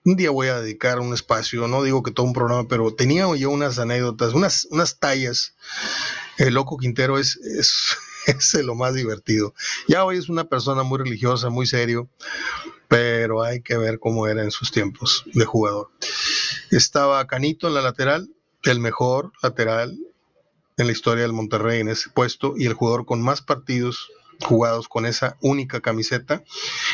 un 0.04 0.16
día 0.16 0.30
voy 0.30 0.48
a 0.48 0.60
dedicar 0.60 1.00
un 1.00 1.12
espacio, 1.12 1.68
no 1.68 1.82
digo 1.82 2.02
que 2.02 2.12
todo 2.12 2.24
un 2.24 2.32
programa, 2.32 2.66
pero 2.66 2.94
tenía 2.94 3.26
yo 3.36 3.50
unas 3.50 3.78
anécdotas, 3.78 4.32
unas, 4.32 4.66
unas 4.70 4.98
tallas. 4.98 5.54
El 6.38 6.54
loco 6.54 6.78
Quintero 6.78 7.18
es, 7.18 7.36
es, 7.36 7.96
es 8.26 8.54
lo 8.64 8.74
más 8.74 8.94
divertido. 8.94 9.54
Ya 9.86 10.04
hoy 10.04 10.16
es 10.16 10.28
una 10.28 10.44
persona 10.44 10.82
muy 10.82 10.98
religiosa, 10.98 11.50
muy 11.50 11.66
serio, 11.66 12.08
pero 12.88 13.42
hay 13.42 13.60
que 13.60 13.76
ver 13.76 13.98
cómo 13.98 14.26
era 14.26 14.42
en 14.42 14.50
sus 14.50 14.72
tiempos 14.72 15.24
de 15.26 15.44
jugador. 15.44 15.90
Estaba 16.70 17.26
Canito 17.26 17.68
en 17.68 17.74
la 17.74 17.82
lateral, 17.82 18.28
el 18.64 18.80
mejor 18.80 19.32
lateral 19.42 19.98
en 20.78 20.86
la 20.86 20.92
historia 20.92 21.22
del 21.22 21.32
Monterrey 21.32 21.80
en 21.80 21.88
ese 21.88 22.08
puesto 22.10 22.54
y 22.56 22.66
el 22.66 22.74
jugador 22.74 23.04
con 23.04 23.20
más 23.20 23.42
partidos 23.42 24.10
jugados 24.40 24.88
con 24.88 25.06
esa 25.06 25.36
única 25.40 25.80
camiseta. 25.80 26.44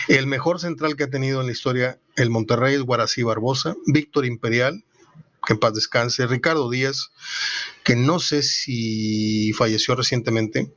El 0.08 0.26
mejor 0.26 0.60
central 0.60 0.96
que 0.96 1.04
ha 1.04 1.10
tenido 1.10 1.40
en 1.40 1.46
la 1.46 1.52
historia 1.52 1.98
el 2.16 2.30
Monterrey 2.30 2.74
es 2.74 2.82
Guarací 2.82 3.22
Barbosa, 3.22 3.74
Víctor 3.86 4.24
Imperial, 4.24 4.84
que 5.46 5.52
en 5.52 5.60
paz 5.60 5.74
descanse, 5.74 6.26
Ricardo 6.26 6.70
Díaz, 6.70 7.10
que 7.84 7.96
no 7.96 8.18
sé 8.18 8.42
si 8.42 9.52
falleció 9.52 9.94
recientemente, 9.94 10.72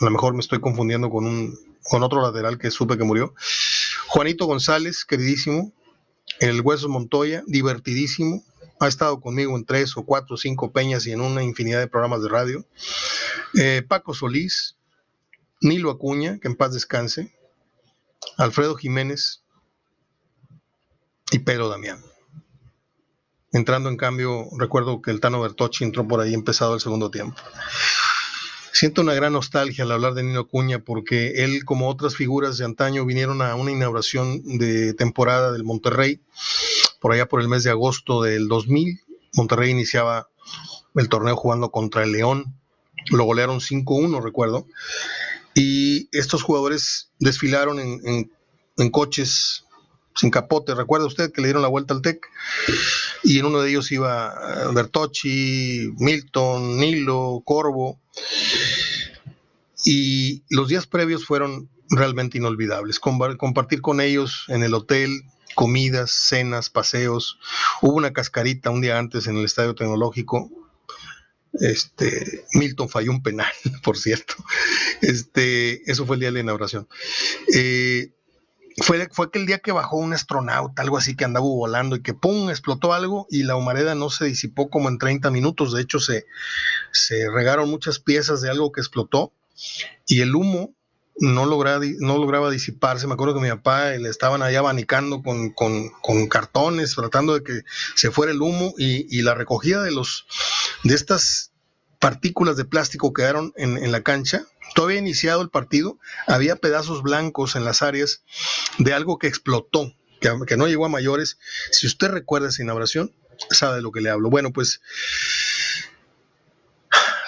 a 0.00 0.04
lo 0.04 0.10
mejor 0.10 0.34
me 0.34 0.40
estoy 0.40 0.60
confundiendo 0.60 1.08
con, 1.08 1.24
un, 1.24 1.58
con 1.82 2.02
otro 2.02 2.20
lateral 2.20 2.58
que 2.58 2.70
supe 2.70 2.98
que 2.98 3.04
murió, 3.04 3.34
Juanito 4.14 4.46
González, 4.46 5.04
queridísimo, 5.04 5.72
el 6.38 6.60
Hueso 6.60 6.88
Montoya, 6.88 7.42
divertidísimo, 7.48 8.44
ha 8.78 8.86
estado 8.86 9.20
conmigo 9.20 9.56
en 9.56 9.64
tres 9.64 9.96
o 9.96 10.04
cuatro 10.04 10.36
o 10.36 10.38
cinco 10.38 10.70
peñas 10.70 11.04
y 11.08 11.10
en 11.10 11.20
una 11.20 11.42
infinidad 11.42 11.80
de 11.80 11.88
programas 11.88 12.22
de 12.22 12.28
radio, 12.28 12.64
eh, 13.58 13.82
Paco 13.82 14.14
Solís, 14.14 14.76
Nilo 15.60 15.90
Acuña, 15.90 16.38
que 16.38 16.46
en 16.46 16.54
paz 16.54 16.72
descanse, 16.72 17.34
Alfredo 18.36 18.76
Jiménez 18.76 19.42
y 21.32 21.40
Pedro 21.40 21.68
Damián. 21.68 22.00
Entrando 23.50 23.88
en 23.88 23.96
cambio, 23.96 24.46
recuerdo 24.56 25.02
que 25.02 25.10
el 25.10 25.18
Tano 25.18 25.40
Bertocci 25.40 25.82
entró 25.82 26.06
por 26.06 26.20
ahí 26.20 26.34
empezado 26.34 26.74
el 26.74 26.80
segundo 26.80 27.10
tiempo. 27.10 27.42
Siento 28.74 29.02
una 29.02 29.14
gran 29.14 29.34
nostalgia 29.34 29.84
al 29.84 29.92
hablar 29.92 30.14
de 30.14 30.24
Nilo 30.24 30.40
Acuña 30.40 30.80
porque 30.80 31.44
él, 31.44 31.64
como 31.64 31.88
otras 31.88 32.16
figuras 32.16 32.58
de 32.58 32.64
antaño, 32.64 33.06
vinieron 33.06 33.40
a 33.40 33.54
una 33.54 33.70
inauguración 33.70 34.42
de 34.58 34.94
temporada 34.94 35.52
del 35.52 35.62
Monterrey 35.62 36.20
por 36.98 37.12
allá 37.12 37.28
por 37.28 37.40
el 37.40 37.46
mes 37.46 37.62
de 37.62 37.70
agosto 37.70 38.20
del 38.20 38.48
2000. 38.48 39.00
Monterrey 39.34 39.70
iniciaba 39.70 40.28
el 40.96 41.08
torneo 41.08 41.36
jugando 41.36 41.70
contra 41.70 42.02
el 42.02 42.10
León. 42.10 42.52
Lo 43.12 43.22
golearon 43.22 43.60
5-1, 43.60 44.20
recuerdo. 44.20 44.66
Y 45.54 46.08
estos 46.10 46.42
jugadores 46.42 47.12
desfilaron 47.20 47.78
en, 47.78 48.90
coches 48.90 49.63
sin 50.14 50.30
capote. 50.30 50.74
¿Recuerda 50.74 51.06
usted 51.06 51.32
que 51.32 51.40
le 51.40 51.48
dieron 51.48 51.62
la 51.62 51.68
vuelta 51.68 51.94
al 51.94 52.02
TEC? 52.02 52.26
Y 53.22 53.38
en 53.38 53.46
uno 53.46 53.60
de 53.60 53.70
ellos 53.70 53.90
iba 53.92 54.32
eh, 54.32 54.72
Bertocci, 54.74 55.92
Milton, 55.98 56.78
Nilo, 56.78 57.42
Corvo. 57.44 58.00
Y 59.84 60.42
los 60.48 60.68
días 60.68 60.86
previos 60.86 61.24
fueron 61.24 61.68
realmente 61.90 62.38
inolvidables. 62.38 63.00
Compartir 63.00 63.82
con 63.82 64.00
ellos 64.00 64.44
en 64.48 64.62
el 64.62 64.74
hotel, 64.74 65.22
comidas, 65.54 66.10
cenas, 66.10 66.70
paseos. 66.70 67.38
Hubo 67.82 67.94
una 67.94 68.12
cascarita 68.12 68.70
un 68.70 68.80
día 68.80 68.98
antes 68.98 69.26
en 69.26 69.36
el 69.36 69.44
Estadio 69.44 69.74
Tecnológico 69.74 70.50
este, 71.60 72.44
Milton 72.54 72.88
falló 72.88 73.12
un 73.12 73.22
penal, 73.22 73.52
por 73.82 73.96
cierto. 73.96 74.34
Este, 75.00 75.90
eso 75.90 76.06
fue 76.06 76.16
el 76.16 76.20
día 76.20 76.28
de 76.28 76.34
la 76.34 76.40
inauguración. 76.40 76.88
Eh, 77.54 78.10
fue, 78.78 79.08
fue 79.12 79.26
aquel 79.26 79.46
día 79.46 79.58
que 79.58 79.72
bajó 79.72 79.96
un 79.96 80.12
astronauta, 80.12 80.82
algo 80.82 80.98
así 80.98 81.16
que 81.16 81.24
andaba 81.24 81.46
volando 81.46 81.96
y 81.96 82.02
que 82.02 82.14
¡pum! 82.14 82.50
explotó 82.50 82.92
algo 82.92 83.26
y 83.30 83.44
la 83.44 83.56
humareda 83.56 83.94
no 83.94 84.10
se 84.10 84.26
disipó 84.26 84.68
como 84.68 84.88
en 84.88 84.98
30 84.98 85.30
minutos. 85.30 85.72
De 85.72 85.82
hecho, 85.82 86.00
se, 86.00 86.26
se 86.92 87.30
regaron 87.30 87.70
muchas 87.70 87.98
piezas 87.98 88.40
de 88.40 88.50
algo 88.50 88.72
que 88.72 88.80
explotó 88.80 89.32
y 90.06 90.20
el 90.20 90.34
humo 90.34 90.74
no 91.16 91.46
lograba, 91.46 91.84
no 92.00 92.18
lograba 92.18 92.50
disiparse. 92.50 93.06
Me 93.06 93.14
acuerdo 93.14 93.34
que 93.34 93.40
mi 93.40 93.48
papá 93.48 93.90
le 93.90 94.08
estaban 94.08 94.42
allá 94.42 94.58
abanicando 94.60 95.22
con, 95.22 96.28
cartones, 96.28 96.94
tratando 96.94 97.34
de 97.34 97.44
que 97.44 97.62
se 97.94 98.10
fuera 98.10 98.32
el 98.32 98.42
humo 98.42 98.74
y, 98.76 99.22
la 99.22 99.34
recogida 99.34 99.82
de, 99.82 99.92
los, 99.92 100.26
de 100.82 100.94
estas 100.94 101.52
partículas 102.00 102.56
de 102.56 102.64
plástico 102.64 103.12
quedaron 103.12 103.52
en, 103.56 103.78
en 103.78 103.92
la 103.92 104.02
cancha. 104.02 104.44
Todavía 104.74 104.98
iniciado 104.98 105.40
el 105.40 105.50
partido, 105.50 105.98
había 106.26 106.56
pedazos 106.56 107.02
blancos 107.02 107.54
en 107.54 107.64
las 107.64 107.82
áreas 107.82 108.24
de 108.78 108.92
algo 108.92 109.18
que 109.18 109.28
explotó, 109.28 109.92
que, 110.20 110.56
no 110.56 110.66
llegó 110.66 110.86
a 110.86 110.88
mayores. 110.88 111.38
Si 111.70 111.86
usted 111.86 112.08
recuerda 112.08 112.48
esa 112.48 112.62
inauguración, 112.62 113.14
sabe 113.50 113.76
de 113.76 113.82
lo 113.82 113.92
que 113.92 114.00
le 114.00 114.10
hablo. 114.10 114.30
Bueno, 114.30 114.52
pues 114.52 114.80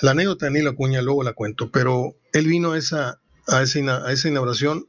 la 0.01 0.11
anécdota 0.11 0.47
de 0.47 0.53
Nilo 0.53 0.71
Acuña 0.71 1.03
luego 1.03 1.23
la 1.23 1.35
cuento, 1.35 1.71
pero 1.71 2.17
él 2.33 2.47
vino 2.47 2.73
a 2.73 2.79
esa, 2.79 3.21
a 3.47 3.63
esa, 3.63 4.29
inauguración 4.29 4.89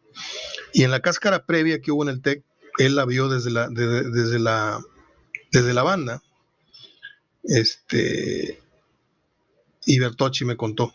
y 0.74 0.84
en 0.84 0.92
la 0.92 1.02
cáscara 1.02 1.46
previa 1.46 1.80
que 1.80 1.92
hubo 1.92 2.04
en 2.04 2.10
el 2.10 2.22
TEC, 2.22 2.44
él 2.80 2.96
la 2.96 3.06
vio 3.06 3.30
desde 3.30 3.52
la, 3.52 3.70
desde 3.70 4.40
la, 4.40 4.80
desde 5.52 5.74
la 5.74 5.84
banda. 5.84 6.24
Este, 7.44 8.62
y 9.86 10.00
Bertocci 10.00 10.44
me 10.44 10.58
contó, 10.58 10.94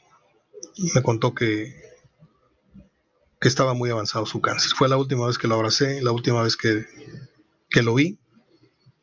me 0.94 1.02
contó 1.02 1.34
que, 1.34 1.80
estaba 3.40 3.74
muy 3.74 3.90
avanzado 3.90 4.24
su 4.24 4.40
cáncer. 4.40 4.70
Fue 4.76 4.88
la 4.88 4.96
última 4.96 5.26
vez 5.26 5.36
que 5.36 5.48
lo 5.48 5.56
abracé, 5.56 6.00
la 6.00 6.12
última 6.12 6.44
vez 6.44 6.56
que, 6.56 6.86
que 7.68 7.82
lo 7.82 7.94
vi. 7.94 8.16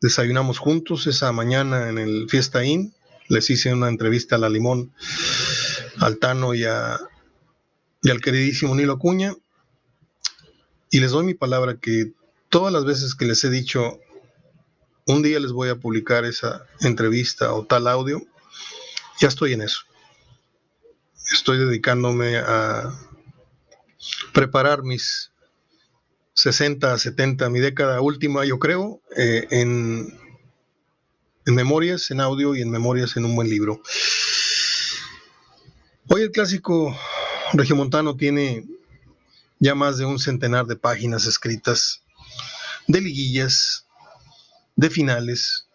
Desayunamos 0.01 0.59
juntos 0.59 1.07
esa 1.07 1.33
mañana 1.33 1.89
en 1.89 1.97
el 1.97 2.29
Fiesta 2.29 2.63
Inn. 2.63 2.93
Les 3.27 3.49
hice 3.49 3.73
una 3.73 3.89
entrevista 3.89 4.37
a 4.37 4.39
la 4.39 4.47
Limón, 4.47 4.93
al 5.97 6.19
Tano 6.19 6.53
y 6.53 6.63
a, 6.63 6.97
y 8.01 8.09
al 8.09 8.21
queridísimo 8.21 8.75
Nilo 8.75 8.93
Acuña. 8.93 9.35
Y 10.89 11.01
les 11.01 11.11
doy 11.11 11.25
mi 11.25 11.33
palabra 11.33 11.75
que 11.75 12.13
todas 12.47 12.71
las 12.71 12.85
veces 12.85 13.15
que 13.15 13.25
les 13.25 13.43
he 13.43 13.49
dicho, 13.49 13.99
un 15.05 15.21
día 15.21 15.39
les 15.39 15.51
voy 15.51 15.67
a 15.67 15.75
publicar 15.75 16.23
esa 16.23 16.65
entrevista 16.79 17.53
o 17.53 17.65
tal 17.65 17.87
audio, 17.87 18.21
ya 19.19 19.27
estoy 19.27 19.53
en 19.53 19.63
eso. 19.63 19.88
Estoy 21.31 21.59
dedicándome 21.59 22.37
a 22.37 22.91
preparar 24.33 24.81
mis 24.81 25.31
60, 26.33 26.97
70, 26.97 27.49
mi 27.51 27.59
década 27.59 28.01
última, 28.01 28.45
yo 28.45 28.57
creo, 28.57 28.99
eh, 29.15 29.45
en, 29.51 30.17
en 31.45 31.55
memorias, 31.55 32.09
en 32.09 32.21
audio 32.21 32.55
y 32.55 32.61
en 32.61 32.71
memorias 32.71 33.15
en 33.15 33.25
un 33.25 33.35
buen 33.35 33.47
libro. 33.47 33.79
Hoy 36.07 36.23
el 36.23 36.31
clásico 36.31 36.97
regiomontano 37.53 38.15
tiene 38.15 38.65
ya 39.59 39.75
más 39.75 39.99
de 39.99 40.05
un 40.05 40.17
centenar 40.17 40.65
de 40.65 40.77
páginas 40.77 41.27
escritas 41.27 42.01
de 42.87 43.01
liguillas, 43.01 43.85
de 44.75 44.89
finales, 44.89 45.67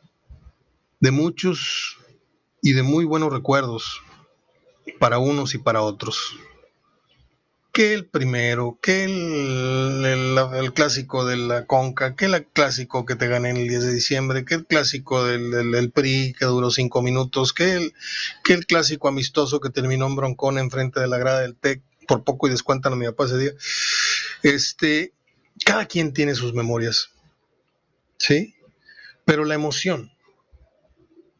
de 0.98 1.12
muchos 1.12 1.98
y 2.61 2.72
de 2.72 2.82
muy 2.82 3.05
buenos 3.05 3.32
recuerdos 3.32 4.00
para 4.99 5.18
unos 5.18 5.55
y 5.55 5.59
para 5.59 5.82
otros 5.82 6.37
que 7.74 7.93
el 7.93 8.07
primero, 8.07 8.78
que 8.80 9.03
el, 9.03 10.72
clásico 10.74 11.26
de 11.26 11.37
la 11.37 11.66
Conca, 11.66 12.14
que 12.14 12.26
el 12.26 12.47
clásico 12.47 13.05
que 13.05 13.16
te 13.16 13.26
gané 13.26 13.51
el 13.51 13.66
10 13.66 13.82
de 13.82 13.93
diciembre, 13.93 14.45
que 14.45 14.55
el 14.55 14.64
clásico 14.64 15.24
del, 15.24 15.91
PRI 15.91 16.37
que 16.39 16.45
duró 16.45 16.70
cinco 16.70 17.03
minutos, 17.03 17.53
que 17.53 17.74
el, 17.74 17.93
que 18.45 18.53
el 18.53 18.66
clásico 18.66 19.09
amistoso 19.09 19.59
que 19.59 19.70
terminó 19.70 20.07
en 20.07 20.14
broncón 20.14 20.59
enfrente 20.59 21.01
de 21.01 21.09
la 21.09 21.18
grada 21.18 21.41
del 21.41 21.57
TEC, 21.57 21.82
por 22.07 22.22
poco 22.22 22.47
y 22.47 22.51
descuentan 22.51 22.93
a 22.93 22.97
mi 22.97 23.07
papá 23.07 23.24
ese 23.24 23.39
día. 23.39 23.53
Este, 24.45 25.12
cada 25.64 25.87
quien 25.87 26.12
tiene 26.12 26.37
sus 26.37 26.55
memorias, 26.55 27.11
¿sí? 28.18 28.55
Pero 29.24 29.45
la 29.45 29.57
emoción 29.57 30.12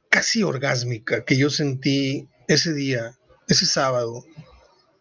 casi 0.09 0.43
orgásmica 0.43 1.25
que 1.25 1.37
yo 1.37 1.49
sentí 1.49 2.29
ese 2.49 2.73
día, 2.73 3.17
ese 3.49 3.67
sábado, 3.67 4.25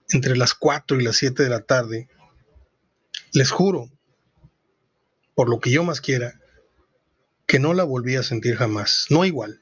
entre 0.09 0.35
las 0.35 0.53
4 0.53 0.99
y 0.99 1.03
las 1.03 1.17
7 1.17 1.43
de 1.43 1.49
la 1.49 1.61
tarde, 1.61 2.07
les 3.31 3.51
juro, 3.51 3.89
por 5.35 5.49
lo 5.49 5.59
que 5.59 5.71
yo 5.71 5.83
más 5.83 6.01
quiera, 6.01 6.39
que 7.47 7.59
no 7.59 7.73
la 7.73 7.83
volví 7.83 8.15
a 8.15 8.23
sentir 8.23 8.55
jamás, 8.55 9.07
no 9.09 9.25
igual. 9.25 9.61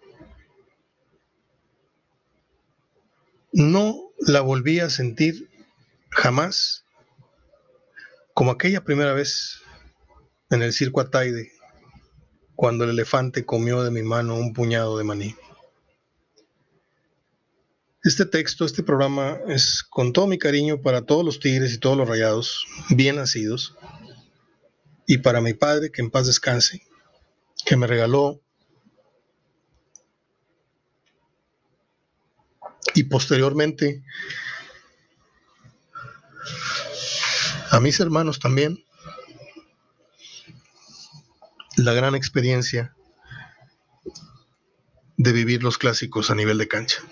No 3.53 4.11
la 4.19 4.41
volví 4.41 4.79
a 4.79 4.89
sentir 4.89 5.49
jamás 6.09 6.85
como 8.33 8.51
aquella 8.51 8.83
primera 8.83 9.13
vez 9.13 9.61
en 10.49 10.61
el 10.61 10.73
circo 10.73 11.01
Ataide, 11.01 11.51
cuando 12.55 12.83
el 12.83 12.91
elefante 12.91 13.45
comió 13.45 13.83
de 13.83 13.91
mi 13.91 14.03
mano 14.03 14.35
un 14.35 14.53
puñado 14.53 14.97
de 14.97 15.03
maní. 15.03 15.35
Este 18.03 18.25
texto, 18.25 18.65
este 18.65 18.81
programa 18.81 19.37
es 19.47 19.83
con 19.87 20.11
todo 20.11 20.25
mi 20.25 20.39
cariño 20.39 20.81
para 20.81 21.03
todos 21.03 21.23
los 21.23 21.39
tigres 21.39 21.71
y 21.71 21.77
todos 21.77 21.95
los 21.95 22.09
rayados, 22.09 22.65
bien 22.89 23.17
nacidos, 23.17 23.75
y 25.05 25.19
para 25.19 25.39
mi 25.39 25.53
padre, 25.53 25.91
que 25.91 26.01
en 26.01 26.09
paz 26.09 26.25
descanse, 26.25 26.81
que 27.63 27.77
me 27.77 27.85
regaló 27.85 28.41
y 32.95 33.03
posteriormente 33.03 34.03
a 37.69 37.79
mis 37.79 37.99
hermanos 37.99 38.39
también 38.39 38.83
la 41.77 41.93
gran 41.93 42.15
experiencia 42.15 42.95
de 45.17 45.31
vivir 45.33 45.61
los 45.61 45.77
clásicos 45.77 46.31
a 46.31 46.35
nivel 46.35 46.57
de 46.57 46.67
cancha. 46.67 47.03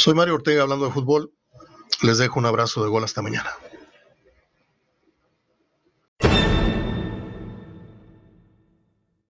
Soy 0.00 0.14
Mario 0.14 0.36
Ortega 0.36 0.62
hablando 0.62 0.86
de 0.86 0.92
fútbol. 0.92 1.30
Les 2.00 2.16
dejo 2.16 2.38
un 2.38 2.46
abrazo 2.46 2.82
de 2.82 2.88
gol 2.88 3.04
hasta 3.04 3.20
mañana. 3.20 3.50